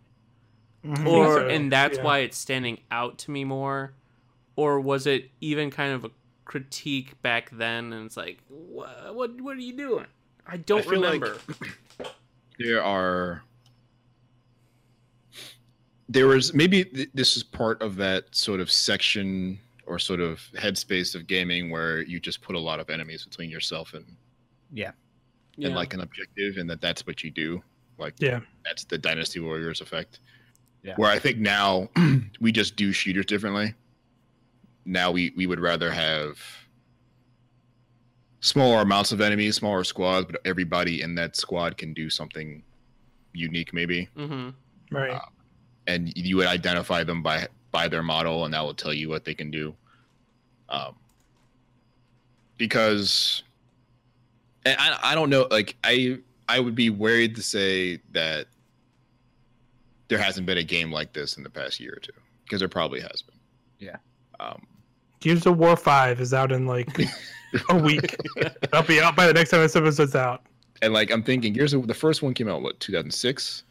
[0.85, 1.07] Mhm.
[1.07, 2.03] or so, and that's yeah.
[2.05, 3.95] why it's standing out to me more
[4.57, 6.11] or was it even kind of a
[6.45, 10.07] critique back then and it's like what what, what are you doing
[10.45, 11.39] i don't feel like- remember
[12.59, 13.43] There are.
[16.09, 20.41] There was maybe th- this is part of that sort of section or sort of
[20.55, 24.05] headspace of gaming where you just put a lot of enemies between yourself and,
[24.73, 24.93] Yeah.
[25.57, 25.67] yeah.
[25.69, 27.63] and like an objective, and that that's what you do.
[27.99, 30.21] Like yeah, that's the Dynasty Warriors effect.
[30.83, 30.95] Yeah.
[30.97, 31.89] Where I think now
[32.41, 33.75] we just do shooters differently.
[34.85, 36.39] Now we we would rather have
[38.41, 42.63] smaller amounts of enemies, smaller squads, but everybody in that squad can do something
[43.33, 44.09] unique, maybe.
[44.17, 44.51] mm-hmm.
[44.95, 45.13] right.
[45.13, 45.21] Uh,
[45.87, 49.25] And you would identify them by by their model, and that will tell you what
[49.25, 49.75] they can do.
[50.69, 50.95] Um,
[52.59, 53.43] because,
[54.65, 56.19] and I I don't know, like I
[56.49, 58.47] I would be worried to say that
[60.09, 62.13] there hasn't been a game like this in the past year or two
[62.45, 63.39] because there probably has been.
[63.79, 63.97] Yeah.
[64.39, 64.67] Um,
[65.21, 66.89] Gears of War Five is out in like
[67.71, 68.17] a week.
[68.73, 70.43] I'll be out by the next time this episode's out.
[70.83, 73.65] and like I'm thinking, Gears of the first one came out what 2006.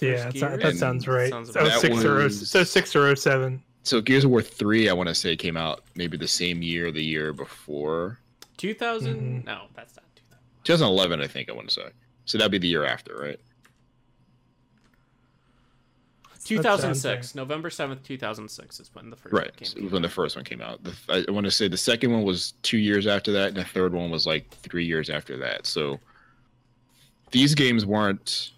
[0.00, 1.30] Yeah, First it's not- that sounds right.
[1.30, 2.06] Sounds so about six right.
[2.06, 3.62] or That was- so six or oh seven.
[3.82, 6.92] So Gears of War three, I want to say, came out maybe the same year,
[6.92, 8.18] the year before.
[8.58, 9.44] 2000 Mhm.
[9.46, 11.88] no that's not 2000 2011, I think I want to say.
[12.24, 13.40] So that'd be the year after, right?
[16.44, 19.54] 2006 november 7th 2006 is when the first Right.
[19.56, 20.82] game So it came was when the first one came out.
[20.82, 23.56] The, I, I want to say the second one was two years after that, and
[23.56, 25.66] the third one was like three years after that.
[25.66, 26.00] So
[27.32, 28.52] these games weren't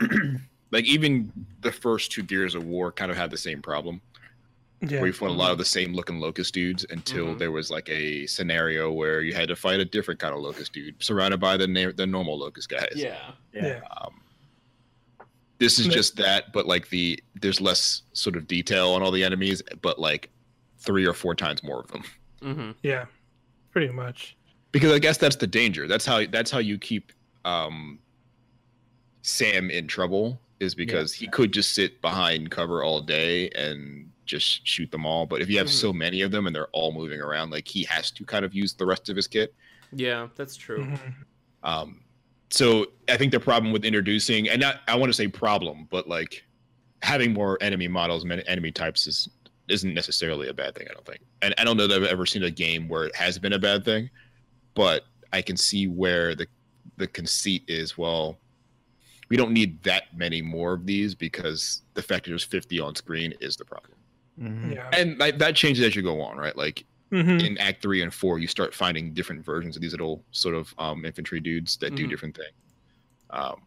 [0.70, 4.00] like even the first two Gears of War kind of had the same problem.
[4.84, 7.38] Yeah, where you fought a lot of the same looking locust dudes until Mhm.
[7.38, 10.72] there was like a scenario where you had to fight a different kind of locust
[10.72, 12.92] dude surrounded by the na- the normal locust guys.
[12.96, 13.80] yeah yeah.
[14.00, 14.20] Um,
[15.58, 19.12] this is Ma- just that, but like the there's less sort of detail on all
[19.12, 20.30] the enemies, but like
[20.78, 22.02] three or four times more of them.
[22.42, 22.70] mm-hmm.
[22.82, 23.04] yeah,
[23.70, 24.36] pretty much.
[24.72, 25.86] Because I guess that's the danger.
[25.86, 27.12] That's how that's how you keep
[27.44, 28.00] um,
[29.22, 34.66] Sam in trouble is because he could just sit behind cover all day and just
[34.66, 35.26] shoot them all.
[35.26, 35.70] But if you have Mhm.
[35.70, 38.54] so many of them and they're all moving around, like he has to kind of
[38.54, 39.54] use the rest of his kit.
[39.92, 40.84] Yeah, that's true.
[40.84, 41.14] Mhm.
[41.64, 42.04] Um,
[42.50, 46.08] so I think the problem with introducing, and not I want to say problem, but
[46.08, 46.44] like
[47.02, 49.28] having more enemy models, and enemy types is
[49.68, 50.86] isn't necessarily a bad thing.
[50.90, 53.14] I don't think, and I don't know that I've ever seen a game where it
[53.16, 54.10] has been a bad thing,
[54.74, 56.46] but I can see where the
[56.98, 57.96] the conceit is.
[57.96, 58.38] Well,
[59.32, 62.94] we don't need that many more of these because the fact that there's 50 on
[62.94, 63.94] screen is the problem,
[64.38, 64.74] Mhm.
[64.74, 64.90] Yeah.
[64.92, 66.54] and like, that changes as you go on, right?
[66.54, 67.42] Like Mhm.
[67.42, 70.74] in Act Three and Four, you start finding different versions of these little sort of
[70.76, 72.10] um, infantry dudes that do Mhm.
[72.10, 72.52] different things.
[73.30, 73.62] Um,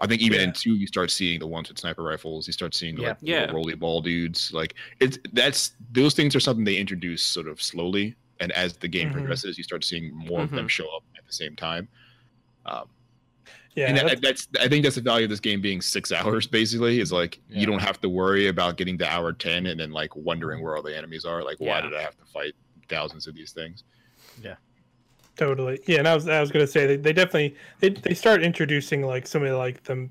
[0.00, 0.46] I think even Yeah.
[0.48, 2.48] in two, you start seeing the ones with sniper rifles.
[2.48, 3.08] You start seeing Yeah.
[3.10, 3.50] like Yeah.
[3.52, 4.52] roly ball dudes.
[4.52, 8.88] Like it's that's those things are something they introduce sort of slowly, and as the
[8.88, 9.12] game Mhm.
[9.12, 10.70] progresses, you start seeing more of them Mhm.
[10.78, 11.86] show up at the same time.
[12.66, 12.88] Um,
[13.76, 13.88] Yeah.
[13.88, 16.46] and that, that's I think that's the value of this game being six hours.
[16.46, 17.60] Basically, is like Yeah.
[17.60, 20.76] you don't have to worry about getting to hour ten and then like wondering where
[20.76, 21.42] all the enemies are.
[21.42, 21.80] Like, why Yeah.
[21.82, 22.54] did I have to fight
[22.88, 23.84] thousands of these things?
[24.42, 24.56] Yeah,
[25.36, 25.80] totally.
[25.86, 29.02] Yeah, and I was I was gonna say they, they definitely they, they start introducing
[29.02, 30.08] like some of like the,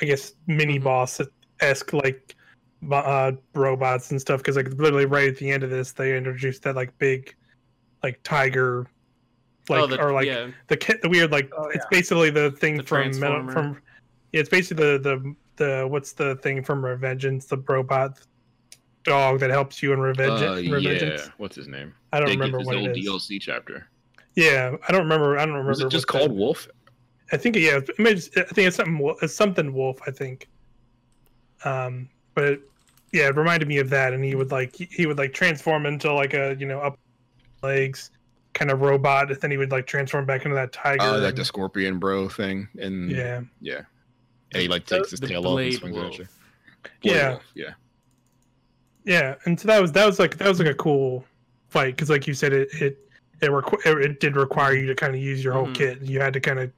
[0.00, 0.84] I guess mini Mhm.
[0.84, 1.20] boss
[1.60, 2.34] esque like
[2.92, 6.62] uh, robots and stuff because like literally right at the end of this they introduced
[6.62, 7.34] that like big
[8.04, 8.86] like tiger
[9.70, 12.50] like oh, the, or like yeah, the ki- the weird like Oh, it's basically the
[12.52, 13.80] thing The from Metal, from
[14.32, 18.18] yeah, it's basically the the the what's the thing from Revengeance the robot
[19.04, 21.94] dog that helps you in Revenge Uh, yeah, what's his name?
[22.12, 23.06] I don't They remember his what old it is.
[23.06, 23.88] DLC chapter.
[24.34, 25.36] Yeah, I don't remember.
[25.38, 25.68] I don't remember.
[25.70, 26.68] Was it just what the- called Wolf?
[27.32, 29.14] I think yeah, it may just- I think it's something.
[29.22, 29.98] It's something wolf.
[30.06, 30.48] I think.
[31.64, 32.60] Um, but it,
[33.12, 35.86] yeah, it reminded me of that, and he would like he, he would like transform
[35.86, 36.98] into like a you know up
[37.62, 38.10] legs
[38.54, 41.02] kind of robot, and then he would like transform back into that tiger.
[41.02, 43.82] Oh, like and- the Scorpion Bro thing, and yeah, yeah,
[44.52, 46.28] and he like takes his the tail off and Blade swings at you.
[47.02, 47.28] Blade Yeah.
[47.30, 47.70] Wolf, yeah.
[49.04, 51.24] yeah, and so that was that was like that was like a cool
[51.68, 52.98] fight because like you said it it
[53.40, 55.74] it, requ- it it did require you to kind of use your whole Mhm.
[55.74, 56.02] kit.
[56.02, 56.72] You had to kind of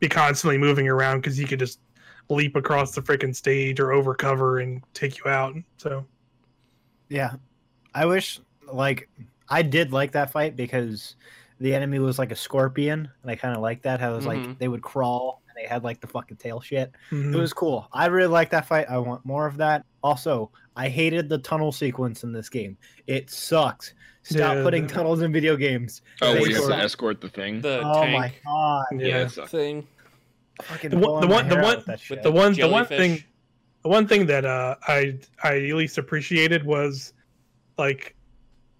[0.00, 1.80] be constantly moving around because you could just
[2.28, 5.54] leap across the freaking stage or over cover and take you out.
[5.76, 6.06] So
[7.08, 7.34] Yeah.
[7.94, 8.40] I wish
[8.72, 9.08] like
[9.48, 11.16] I did like that fight because
[11.60, 14.24] the enemy was like a scorpion and I kind of liked that how it was
[14.26, 14.46] Mhm.
[14.48, 16.92] like they would crawl and they had like the fucking tail shit.
[17.10, 17.32] mhm.
[17.34, 17.88] It was cool.
[17.92, 18.86] I really like that fight.
[18.90, 19.84] I want more of that.
[20.02, 22.76] Also, I hated the tunnel sequence in this game.
[23.06, 23.94] It sucks.
[24.22, 26.02] Stop Yeah, putting the- tunnels in video games.
[26.20, 27.60] Oh, They where have to escort the thing.
[27.62, 28.84] the oh tank my god.
[28.98, 29.28] yeah.
[29.36, 29.86] yeah, thing
[30.62, 32.22] Fucking The one- the one- the one- with that with shit.
[32.22, 33.22] the one the one thing
[33.82, 37.12] the one thing that uh i i at least appreciated was
[37.78, 38.16] like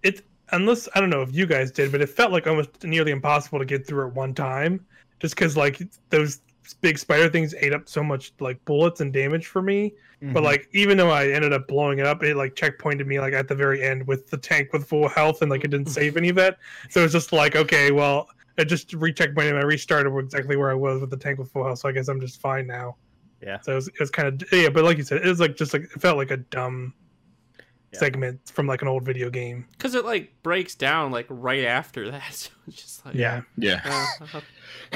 [0.03, 0.21] it
[0.51, 3.59] unless i don't know if you guys did but it felt like almost nearly impossible
[3.59, 4.85] to get through at one time
[5.19, 6.41] just because like those
[6.81, 9.93] big spider things ate up so much like bullets and damage for me
[10.33, 10.43] but Mhm.
[10.43, 13.47] like even though i ended up blowing it up it like checkpointed me like at
[13.47, 16.29] the very end with the tank with full health and like it didn't save any
[16.29, 16.57] of that
[16.89, 18.27] so it's just like okay well
[18.59, 21.63] I just recheckpointed and i restarted exactly where i was with the tank with full
[21.63, 22.95] health so i guess i'm just fine now
[23.41, 23.59] Yeah.
[23.61, 25.55] so it was, it was kind of yeah, but like you said, it was like
[25.55, 26.93] just like it felt like a dumb
[27.97, 28.07] Yeah.
[28.07, 29.65] segment from like an old video game.
[29.71, 32.23] because it like breaks down like right after that.
[32.31, 34.05] So it's just like Yeah, Yeah.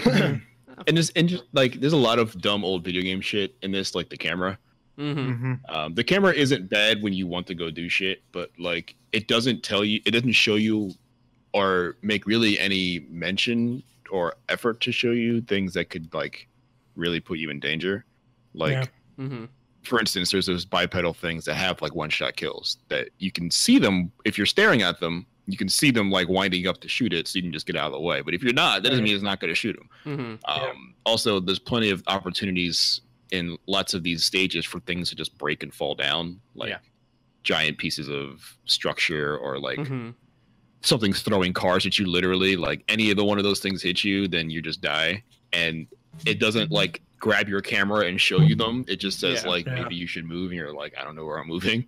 [0.06, 0.36] uh,
[0.88, 3.72] and just and just like there's a lot of dumb old video game shit in
[3.72, 4.58] this, like the camera.
[4.98, 5.60] hmm Mhm.
[5.70, 9.28] Um, the camera isn't bad when you want to go do shit, but like it
[9.28, 10.92] doesn't tell you, it doesn't show you,
[11.54, 16.48] or make really any mention or effort to show you things that could like
[16.96, 18.06] really put you in danger.
[18.54, 18.86] Like Yeah.
[19.28, 19.46] hmm
[19.84, 23.50] for instance, there's those bipedal things that have like one shot kills that you can
[23.50, 25.26] see them if you're staring at them.
[25.48, 27.76] You can see them like winding up to shoot it, so you can just get
[27.76, 28.22] out of the way.
[28.22, 29.90] But if you're not, that doesn't mean it's not going to shoot them.
[30.46, 33.02] hmm Um, Also, there's plenty of opportunities
[33.32, 36.78] in lots of these stages for things to just break and fall down, like Yeah.
[37.44, 40.10] giant pieces of structure or like hmm
[40.84, 42.06] something's throwing cars at you.
[42.06, 45.24] Literally, like any of the one of those things hit you, then you just die.
[45.54, 45.88] And
[46.26, 48.84] it doesn't like grab your camera and show you them.
[48.90, 49.50] It just says Yeah.
[49.50, 49.76] like Yeah.
[49.76, 51.88] maybe you should move, and you're like, I don't know where I'm moving.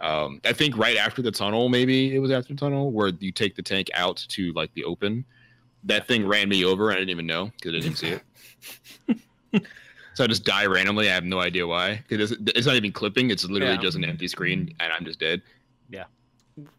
[0.00, 3.32] Um, I think right after the tunnel, maybe it was after the tunnel where you
[3.32, 5.24] take the tank out to like the open.
[5.84, 8.16] That thing ran me over, and I didn't even know because I didn't see
[9.56, 9.62] it.
[10.14, 11.10] so I just die randomly.
[11.10, 12.02] I have no idea why.
[12.08, 13.30] Because it's, it's not even clipping.
[13.30, 13.80] It's literally Yeah.
[13.80, 15.42] just an empty screen, and I'm just dead.
[15.90, 16.04] Yeah.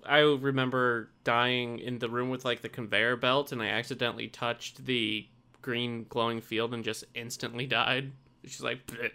[0.05, 4.85] I remember dying in the room with like the conveyor belt, and I accidentally touched
[4.85, 5.27] the
[5.61, 8.11] green glowing field and just instantly died.
[8.45, 9.11] She's like, Bleh.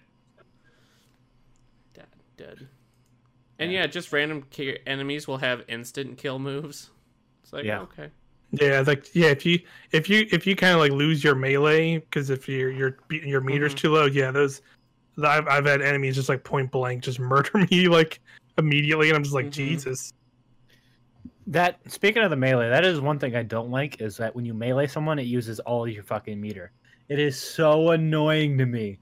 [1.95, 2.69] dead, dead.
[3.59, 6.91] And yeah, just random ki- enemies will have instant kill moves.
[7.43, 7.81] It's like, Yeah.
[7.83, 8.09] okay,
[8.51, 9.29] yeah, like yeah.
[9.29, 9.61] If you
[9.93, 13.41] if you if you kind of like lose your melee because if your your your
[13.41, 13.79] meter's Mhm.
[13.79, 14.61] too low, yeah, those
[15.23, 18.21] I've I've had enemies just like point blank just murder me like
[18.59, 19.53] immediately, and I'm just like, Mhm.
[19.53, 20.13] Jesus.
[21.47, 24.45] That speaking of the melee, that is one thing I don't like is that when
[24.47, 26.73] you melee someone, it uses all your fucking meter.
[27.09, 28.99] It is so annoying to me.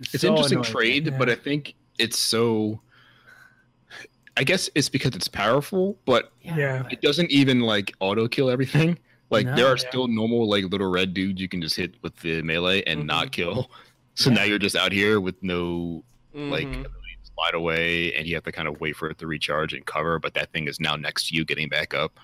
[0.00, 1.18] It's So interesting trade, Yeah.
[1.18, 2.80] but I think it's so.
[4.36, 6.86] I guess it's because it's powerful, but Yeah.
[6.90, 8.98] it doesn't even like auto kill everything.
[9.30, 9.56] Like No.
[9.56, 9.88] there are Yeah.
[9.88, 13.06] still normal like little red dudes you can just hit with the melee and Mhm.
[13.06, 13.70] not kill.
[14.14, 14.36] So Yeah.
[14.36, 16.02] now you're just out here with no
[16.34, 16.66] like
[17.38, 19.72] Ability to slide away, and you have to kind of wait for it to recharge
[19.72, 20.18] and cover.
[20.18, 22.18] But that thing is now next to you, getting back up.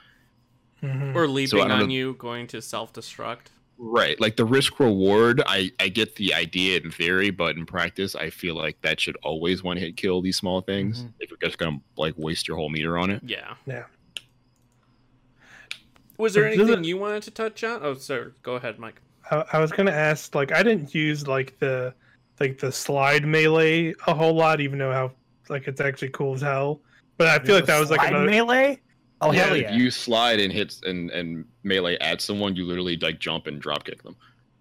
[0.82, 1.14] Mhm.
[1.14, 3.46] or leaping don't on know- you, going to self destruct.
[3.78, 5.42] Right, like the risk reward.
[5.46, 9.16] I I get the idea in theory, but in practice, I feel like that should
[9.22, 11.04] always one hit kill these small things.
[11.04, 11.12] Mhm.
[11.20, 13.22] If you're just gonna like waste your whole meter on it.
[13.24, 13.54] Yeah.
[13.66, 13.84] Yeah.
[16.18, 17.80] Was there anything you wanted to touch on?
[17.82, 19.00] Oh, sir, go ahead, Mike.
[19.30, 21.94] I, I was gonna ask, like, I didn't use like the
[22.40, 25.12] like the slide melee a whole lot, even though how
[25.48, 26.80] like it's actually cool as hell.
[27.16, 28.30] But I feel like that was like Slide another.
[28.30, 28.80] melee.
[29.20, 29.72] Oh yeah, hell yeah!
[29.72, 33.60] if you slide and hit and and melee at someone, you literally like jump and
[33.60, 34.16] drop kick them.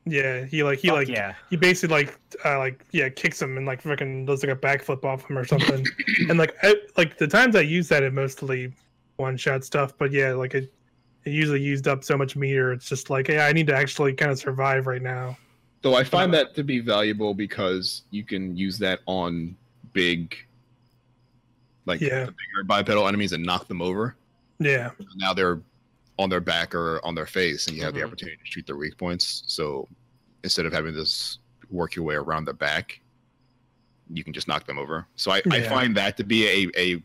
[0.05, 1.33] Yeah, he like he Fuck like yeah.
[1.49, 5.03] he basically like uh, like yeah kicks him and like fucking does like a backflip
[5.05, 5.85] off him or something.
[6.29, 8.73] and like I, like the times I use that, it mostly
[9.15, 9.97] one shot stuff.
[9.97, 10.73] But yeah, like it
[11.23, 12.73] it usually used up so much meter.
[12.73, 15.37] It's just like yeah, I need to actually kind of survive right now.
[15.83, 19.55] So I find that to be valuable because you can use that on
[19.91, 20.35] big,
[21.85, 22.21] like Yeah.
[22.25, 24.15] the bigger bipedal enemies and knock them over.
[24.59, 25.61] Yeah, Now they're
[26.17, 27.97] on their back or on their face, and you have Mhm.
[27.97, 29.43] the opportunity to shoot their weak points.
[29.47, 29.89] So
[30.43, 33.01] instead of having this work your way around the back,
[34.13, 35.05] you can just knock them over.
[35.15, 37.03] So I, I find that to be a, a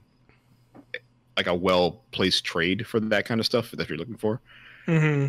[1.37, 4.41] like a well placed trade for that kind of stuff that you're looking for.
[4.87, 5.27] hmm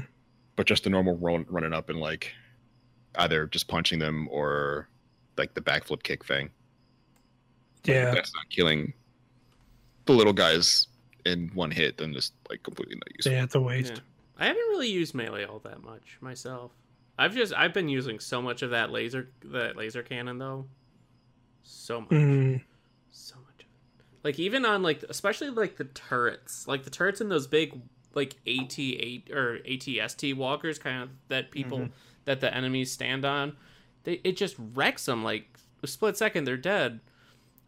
[0.55, 2.31] But just the normal run, running up and like
[3.15, 4.87] either just punching them or
[5.37, 6.49] like the backflip kick thing.
[7.85, 8.13] yeah.
[8.13, 8.93] That's not killing
[10.05, 10.87] the little guys
[11.25, 13.31] in one hit, then just like completely not useful.
[13.33, 13.93] Yeah, it's a waste.
[13.95, 14.01] Yeah.
[14.37, 16.71] I haven't really used melee all that much myself.
[17.17, 20.65] I've just I've been using so much of that laser that laser cannon though.
[21.63, 22.09] So much.
[22.11, 22.61] Mhm.
[23.11, 23.65] So much of
[23.99, 24.05] it.
[24.23, 26.67] Like even on like especially like the turrets.
[26.67, 27.79] Like the turrets in those big
[28.15, 31.91] like AT-AT or ATST walkers kind of that people Mhm.
[32.25, 33.55] That the enemies stand on.
[34.03, 35.45] They it just wrecks them like
[35.83, 36.99] a split second they're dead.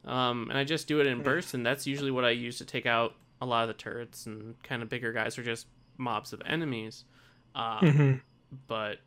[0.06, 2.66] Um, and I just do it in bursts, and that's usually what I use to
[2.66, 6.34] take out a lot of the turrets and kind of bigger guys are just mobs
[6.34, 7.06] of enemies.
[7.54, 8.22] Um, Mhm.
[8.68, 9.00] but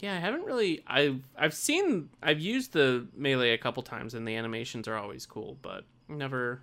[0.00, 0.82] yeah, I haven't really.
[0.86, 5.26] I've I've seen I've used the melee a couple times, and the animations are always
[5.26, 5.58] cool.
[5.62, 6.62] But never,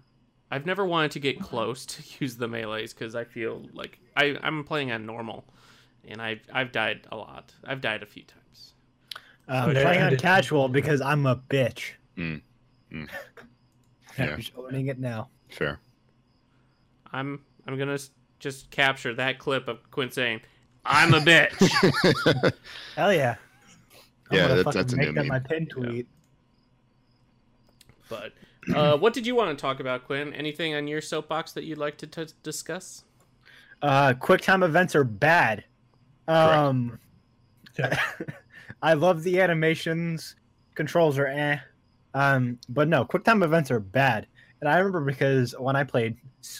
[0.51, 4.37] I've never wanted to get close to use the melees because I feel like I
[4.41, 5.45] I'm playing on normal,
[6.09, 7.53] and I've I've died a lot.
[7.65, 8.73] I've died a few times.
[9.47, 10.21] I'm Yeah, playing on did.
[10.21, 11.91] casual because I'm a bitch.
[12.17, 12.41] Mm.
[12.91, 13.09] Mm.
[14.17, 14.35] I'm Yeah.
[14.35, 15.29] just owning it now.
[15.49, 15.79] Fair.
[17.11, 17.97] I'm I'm gonna
[18.39, 20.41] just capture that clip of Quinn saying,
[20.85, 22.53] "I'm a bitch."
[22.95, 23.35] Hell yeah.
[24.31, 25.27] I'm Yeah, gonna that's- fucking that's a make new that meme.
[25.27, 26.07] my pin tweet.
[28.09, 28.33] but
[28.75, 30.33] uh, what did you want to talk about, Quinn?
[30.33, 33.03] Anything on your soapbox that you'd like to t- discuss?
[33.81, 35.63] Uh, quick time events are bad.
[36.29, 36.99] Um,
[37.77, 37.99] Yeah.
[38.81, 40.35] I love the animations.
[40.75, 41.59] Controls are eh.
[42.13, 44.27] Um, but no, QuickTime events are bad.
[44.61, 46.17] And I remember because when I played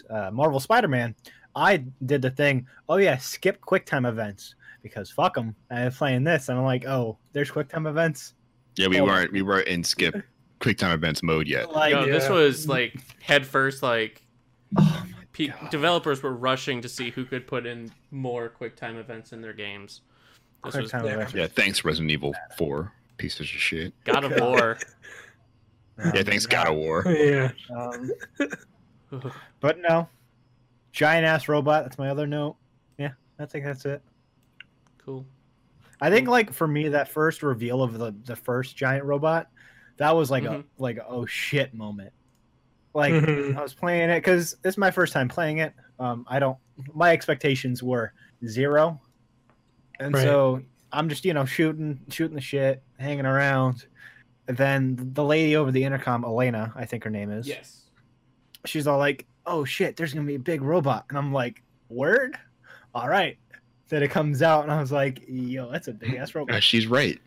[0.09, 1.15] uh, Marvel Spider-Man,
[1.55, 2.67] I did the thing.
[2.87, 5.55] Oh yeah, skip QuickTime events because fuck them.
[5.71, 8.33] I was playing this, and I'm like, oh, there's QuickTime events.
[8.75, 9.05] Yeah, we Oh.
[9.05, 10.15] weren't we weren't in skip
[10.59, 11.71] quick time events mode yet.
[11.71, 13.81] Like, Yo, this was like head first.
[13.83, 14.23] Like
[14.77, 18.97] oh my pe- developers were rushing to see who could put in more quick time
[18.97, 20.01] events in their games.
[20.65, 21.13] This was time yeah.
[21.13, 21.33] events.
[21.33, 23.93] Yeah, thanks Resident Evil Four pieces of shit.
[24.03, 24.77] God of War.
[25.99, 26.65] Oh Yeah, thanks God.
[26.65, 27.03] God of War.
[27.07, 27.51] Yeah.
[27.75, 28.11] Um,
[29.59, 30.07] but no,
[30.91, 31.83] giant ass robot.
[31.83, 32.55] That's my other note.
[32.97, 34.01] Yeah, I think that's it.
[34.97, 35.25] cool.
[36.01, 39.49] I think like for me, that first reveal of the the first giant robot,
[39.97, 40.59] that was like Mhm.
[40.61, 42.13] a like a, oh shit moment.
[42.93, 43.55] Like Mhm.
[43.55, 45.73] I was playing it because it's my first time playing it.
[45.99, 46.57] Um, I don't.
[46.93, 48.13] My expectations were
[48.45, 48.99] zero,
[49.99, 50.23] and Right.
[50.23, 50.61] so
[50.91, 53.85] I'm just you know shooting shooting the shit, hanging around.
[54.47, 57.47] And then the lady over the intercom, Elena, I think her name is.
[57.47, 57.75] Yes.
[58.65, 62.37] she's all like, "Oh shit, there's gonna be a big robot," and I'm like, "Word,
[62.93, 63.37] all right."
[63.87, 66.61] Then it comes out, and I was like, "Yo, that's a big ass Uh, robot."
[66.63, 67.19] she's right.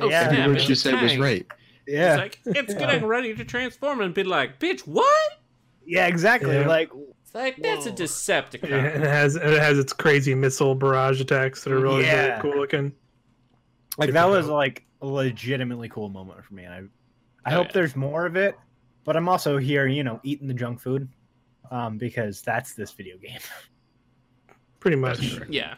[0.00, 1.46] Oh, yeah, snap, Everyone she said was right.
[1.86, 2.78] Yeah, It's like it's Yeah.
[2.78, 5.32] getting ready to transform and be like, bitch, what?
[5.86, 6.54] yeah, exactly.
[6.54, 6.66] Yeah.
[6.66, 6.90] Like,
[7.22, 7.96] It's like that's a Whoa.
[7.96, 8.68] Decepticon.
[8.70, 12.26] Yeah, and it has it has its crazy missile barrage attacks that are really, Yeah.
[12.28, 12.92] really cool looking.
[13.98, 14.54] like Super that was dope.
[14.54, 16.64] like a legitimately cool moment for me.
[16.64, 16.78] And I,
[17.50, 17.72] I Oh, hope yeah.
[17.74, 18.56] there's more of it.
[19.04, 21.06] but I'm also here, you know, eating the junk food,
[21.70, 23.38] um, because that's this video game.
[24.80, 25.20] Pretty much.
[25.48, 25.74] Yeah.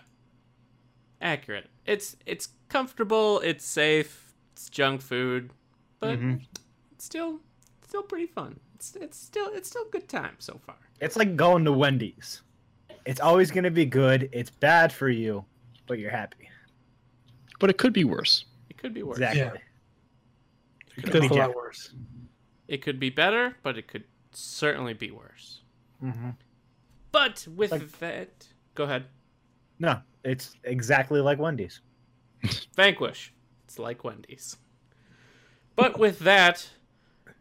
[1.21, 1.69] Accurate.
[1.87, 5.51] It's it's comfortable, it's safe, it's junk food,
[6.01, 6.45] but Mhm.
[6.93, 7.41] it's still
[7.83, 8.59] still pretty fun.
[8.75, 10.77] It's it's still it's still a good time so far.
[11.01, 12.43] It's like going to Wendy's.
[13.05, 14.29] It's always gonna be good.
[14.33, 15.45] It's bad for you,
[15.87, 16.49] but you're happy.
[17.61, 18.45] But it could be worse.
[18.69, 19.19] It could be worse.
[19.19, 19.41] Exactly.
[19.41, 19.53] Yeah.
[20.97, 21.93] It It could be a lot worse.
[22.69, 25.63] It could be better, but it could certainly be worse.
[26.01, 26.31] hmm
[27.13, 29.07] But with Like- that, go ahead.
[29.79, 31.81] No, it's exactly like Wendy's.
[32.75, 33.33] Vanquish.
[33.65, 34.57] It's like Wendy's.
[35.77, 36.71] But with that,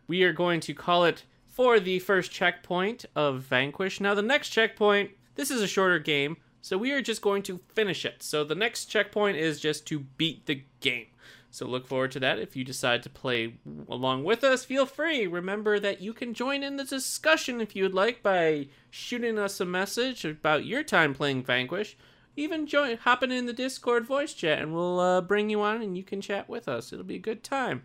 [0.07, 4.01] we are going to call it for the first checkpoint of Vanquish.
[4.01, 7.61] Now, the next checkpoint, this is a shorter game, so we are just going to
[7.73, 8.21] finish it.
[8.21, 11.07] So, the next checkpoint is just to beat the game.
[11.49, 12.37] So, look forward to that.
[12.37, 13.55] If you decide to play
[13.87, 15.25] along with us, feel free.
[15.27, 19.61] Remember that you can join in the discussion if you would like by shooting us
[19.61, 21.95] a message about your time playing Vanquish
[22.37, 25.95] even join hopping in the discord voice chat and we'll uh, bring you on and
[25.95, 27.81] you can chat with us it'll be a good time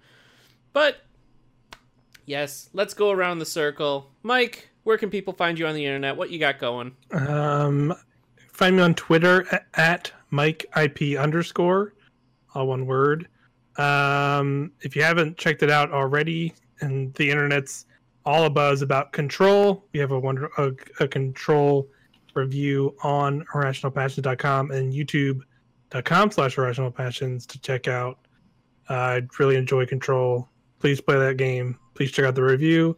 [0.72, 1.02] but
[2.26, 6.16] yes let's go around the circle mike where can people find you on the internet
[6.16, 7.94] what you got going Um,
[8.60, 11.94] find me on Twitter at, at Mike IP underscore,
[12.54, 13.26] all one word.
[13.78, 16.52] Um, if you haven't checked it out already,
[16.82, 17.86] and the internet's
[18.26, 21.88] all a buzz about Control, we have a wonder a, a Control
[22.34, 28.18] review on irrationalpassions.com and youtube.com slash irrationalpassions to check out.
[28.90, 30.49] Uh, I'd really enjoy Control.
[30.80, 31.78] Please play that game.
[31.94, 32.96] Please check out the review.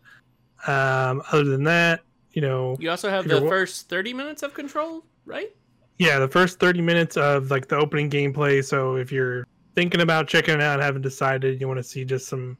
[0.66, 2.00] Um, other than that,
[2.32, 5.54] you know, you also have the first 30 minutes of control right
[5.98, 10.26] yeah the first 30 minutes of like the opening gameplay so if you're thinking about
[10.26, 12.56] checking it out and haven't decided you want to see just some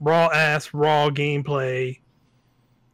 [0.00, 1.98] raw ass raw gameplay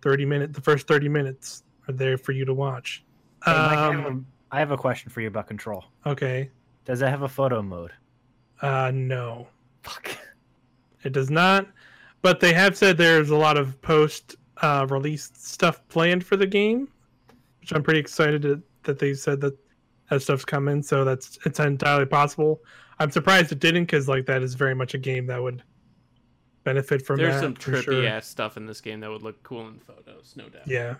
[0.02, 3.02] 30 minute the first 30 minutes are there for you to watch
[3.44, 5.84] Hey, Mike, I, have um, a, I have a question for you about Control.
[6.06, 6.50] okay
[6.84, 7.92] Does it have a photo mode?
[8.62, 9.48] uh no
[9.82, 10.16] Fuck.
[11.04, 11.66] It does not
[12.22, 16.46] but they have said there's a lot of post uh release stuff planned for the
[16.46, 16.88] game
[17.60, 19.56] which i'm pretty excited to, that they said that
[20.10, 22.60] that stuff's coming so that's it's entirely possible.
[22.98, 25.62] I'm surprised it didn't because like that is very much a game that would
[26.64, 28.06] benefit from there's that some trippy sure.
[28.06, 30.66] ass stuff in this game that would look cool in photos no doubt.
[30.66, 30.96] Yeah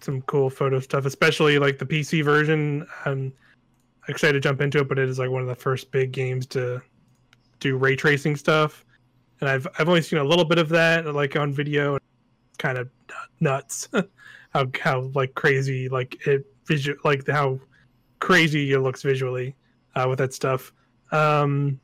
[0.00, 2.86] some cool photo stuff especially like the pc version.
[3.04, 3.32] I'm
[4.08, 6.46] excited to jump into it but it is like one of the first big games
[6.46, 6.80] to
[7.58, 8.84] do ray tracing stuff
[9.40, 11.98] and i've i've only seen a little bit of that like on video
[12.60, 12.88] kind of
[13.40, 13.88] nuts.
[14.52, 17.60] How how like crazy like it visual like how
[18.18, 19.54] crazy it looks visually
[19.94, 20.72] uh, with that stuff.
[21.12, 21.78] Um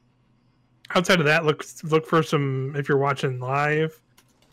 [0.96, 4.02] outside of that look look for some if you're watching live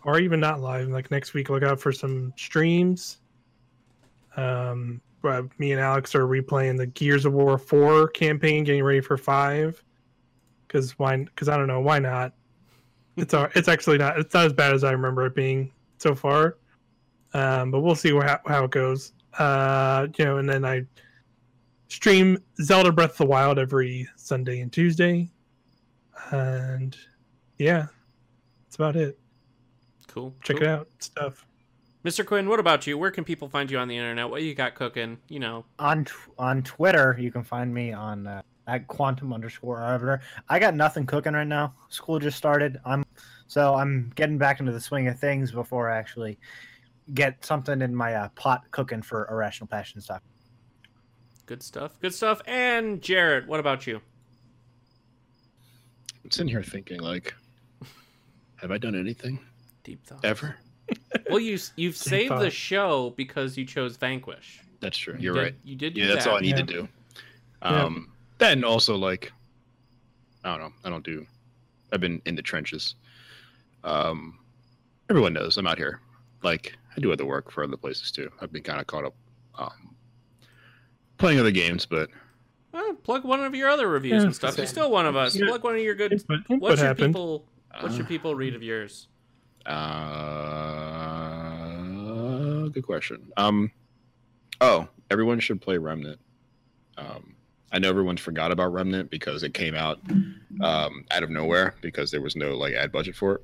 [0.04, 3.18] or even not live like next week look out for some streams.
[4.38, 5.02] Um
[5.58, 9.84] me and alex are replaying the gears of war 4 campaign getting ready for 5
[10.68, 12.34] because why because i don't know why not
[13.18, 16.16] it's all, it's actually not it's not as bad as i remember it being so
[16.16, 16.58] far.
[17.34, 19.14] Um but we'll see where, how, how it goes.
[19.38, 20.86] Uh you know and then i
[21.88, 25.30] stream zelda breath of the wild every sunday and tuesday.
[26.32, 26.96] And
[27.58, 27.88] yeah
[28.66, 29.20] that's about it.
[30.08, 30.68] Cool check cool.
[30.68, 31.46] it out stuff.
[32.04, 32.98] Mr quinn what about you?
[32.98, 34.30] Where can people find you on the internet?
[34.30, 35.66] What you got cooking you know?
[35.80, 40.22] On tw- on Twitter, you can find me on uh, at quantum underscore arbiter.
[40.50, 41.74] I got nothing cooking right now.
[41.90, 42.80] School just started.
[42.86, 43.04] I'm
[43.48, 46.40] so I'm getting back into the swing of things before I actually
[47.14, 50.22] get something in my uh, pot cooking for irrational passion stuff.
[51.46, 54.00] good stuff good stuff and jared what about you
[56.24, 57.34] I'm sitting here thinking, like,
[58.56, 59.40] have I done anything
[59.84, 60.56] deep thoughts ever?
[61.30, 65.16] well you you've saved the show because you chose vanquish That's true.
[65.16, 65.56] You You're did- right.
[65.66, 66.32] you did do Yeah, that's that.
[66.32, 66.56] all I need Yeah.
[66.58, 66.88] to do.
[67.62, 67.86] Yeah.
[68.44, 69.32] Then also like,
[70.44, 70.74] I don't know.
[70.84, 71.26] I don't do.
[71.94, 72.96] I've been in the trenches.
[73.86, 74.38] Um,
[75.10, 76.02] everyone knows I'm out here.
[76.44, 78.30] Like I do other work for other places too.
[78.42, 79.16] I've been kind of caught up,
[79.58, 79.96] um,
[81.18, 82.10] playing other games, but
[82.74, 84.58] Well, plug one of your other reviews Yeah, and stuff.
[84.58, 85.38] You're still one of us.
[85.38, 85.48] Yeah.
[85.48, 86.12] Plug one of your good.
[86.12, 87.46] input, input What should happened people?
[87.80, 89.08] What should uh, people read of yours?
[89.66, 89.78] Uh,
[92.68, 93.32] good question.
[93.38, 93.72] Um,
[94.60, 96.20] oh, everyone should play Remnant.
[96.98, 97.38] Um,
[97.74, 100.00] I know everyone forgot about Remnant because it came out
[100.62, 103.42] um, out of nowhere because there was no like ad budget for it,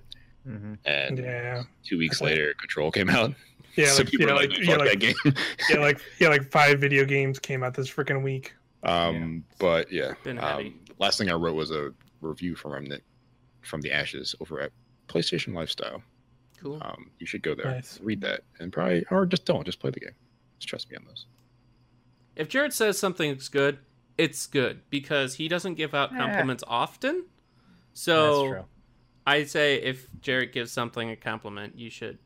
[0.48, 0.74] Mm-hmm.
[0.86, 2.32] and yeah two weeks Okay.
[2.32, 3.34] later, Control came out.
[3.76, 5.16] yeah so like, people yeah, like, like, yeah, like that game."
[5.70, 8.54] yeah, like yeah, like five video games came out this freaking week.
[8.84, 13.04] um, but yeah, um, last thing I wrote was a review for Remnant
[13.62, 14.72] from the Ashes over at
[15.08, 16.02] PlayStation Lifestyle.
[16.62, 16.78] Cool.
[16.82, 18.00] Um, you should go there, Nice.
[18.02, 20.16] read that, and probably or just don't just play the game.
[20.60, 21.26] Just trust me on those.
[22.36, 23.80] If Jared says something's good,
[24.20, 27.26] it's good because he doesn't give out compliments often.
[27.94, 28.66] So.
[29.28, 32.18] I say if Jared gives something a compliment, you should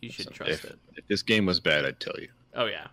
[0.00, 0.78] you should So trust if, it.
[0.94, 2.28] if this game was bad, I'd tell you.
[2.54, 2.86] Oh yeah,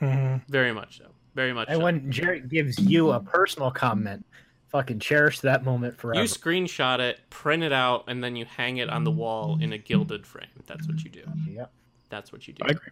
[0.00, 0.42] Mhm.
[0.48, 1.06] very much so.
[1.34, 1.68] Very much.
[1.68, 1.84] And so.
[1.84, 4.26] when Jared gives you a personal comment,
[4.68, 6.20] fucking cherish that moment forever.
[6.20, 9.72] you screenshot it, print it out, and then you hang it on the wall in
[9.72, 10.50] a gilded frame.
[10.66, 11.24] That's what you do.
[11.48, 11.72] Yep.
[12.10, 12.62] That's what you do.
[12.66, 12.90] I agree.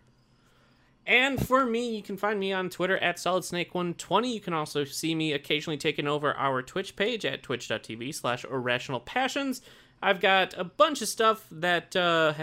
[1.06, 4.32] And for me, you can find me on Twitter at SolidSnake120.
[4.32, 9.00] You can also see me occasionally taking over our Twitch page at twitch.tv slash irrational
[9.00, 9.62] passions.
[10.02, 12.34] I've got a bunch of stuff that uh,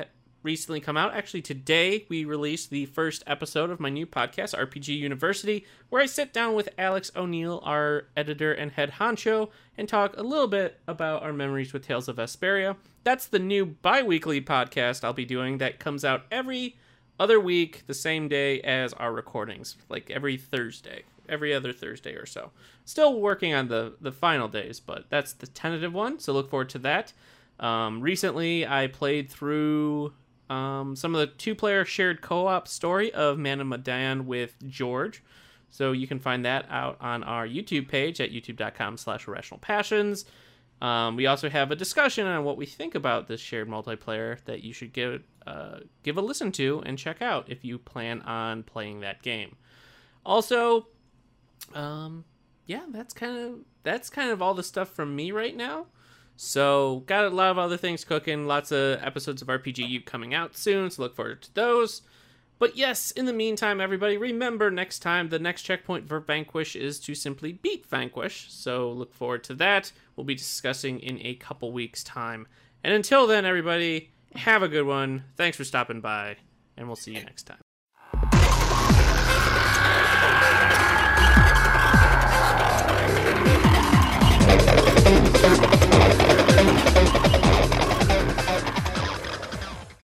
[0.43, 1.13] recently come out.
[1.13, 6.05] Actually, today we released the first episode of my new podcast, RPG University, where I
[6.05, 10.79] sit down with Alex O'Neill, our editor and head honcho, and talk a little bit
[10.87, 12.75] about our memories with Tales of Vesperia.
[13.03, 16.77] That's the new bi weekly podcast I'll be doing that comes out every
[17.20, 22.26] other week, the same day as our recordings, like every Thursday, every other Thursday or
[22.26, 22.51] so.
[22.86, 26.20] Still working on the the final days, but that's the tentative one.
[26.20, 27.13] So look forward to that.
[27.59, 30.13] Um, recently, I played through
[30.49, 34.55] um, some of the two player shared co op story of Man of Medan with
[34.68, 35.24] George.
[35.70, 40.26] So you can find that out on our YouTube page at youtube.com slash irrational passions.
[40.82, 44.63] Um, we also have a discussion on what we think about this shared multiplayer that
[44.63, 48.63] you should give uh, give a listen to and check out if you plan on
[48.63, 49.55] playing that game.
[50.25, 50.87] Also,
[51.73, 52.25] um,
[52.65, 55.85] yeah, that's kind of that's kind of all the stuff from me right now.
[56.35, 60.57] So got a lot of other things cooking, lots of episodes of RPGU coming out
[60.57, 62.01] soon, so look forward to those.
[62.59, 66.99] But yes, in the meantime, everybody, remember next time the next checkpoint for Vanquish is
[67.01, 68.47] to simply beat Vanquish.
[68.49, 69.91] So look forward to that.
[70.15, 72.47] We'll be discussing in a couple weeks' time.
[72.83, 75.23] And until then, everybody, have a good one.
[75.36, 76.38] Thanks for stopping by,
[76.75, 77.57] and we'll see you next time.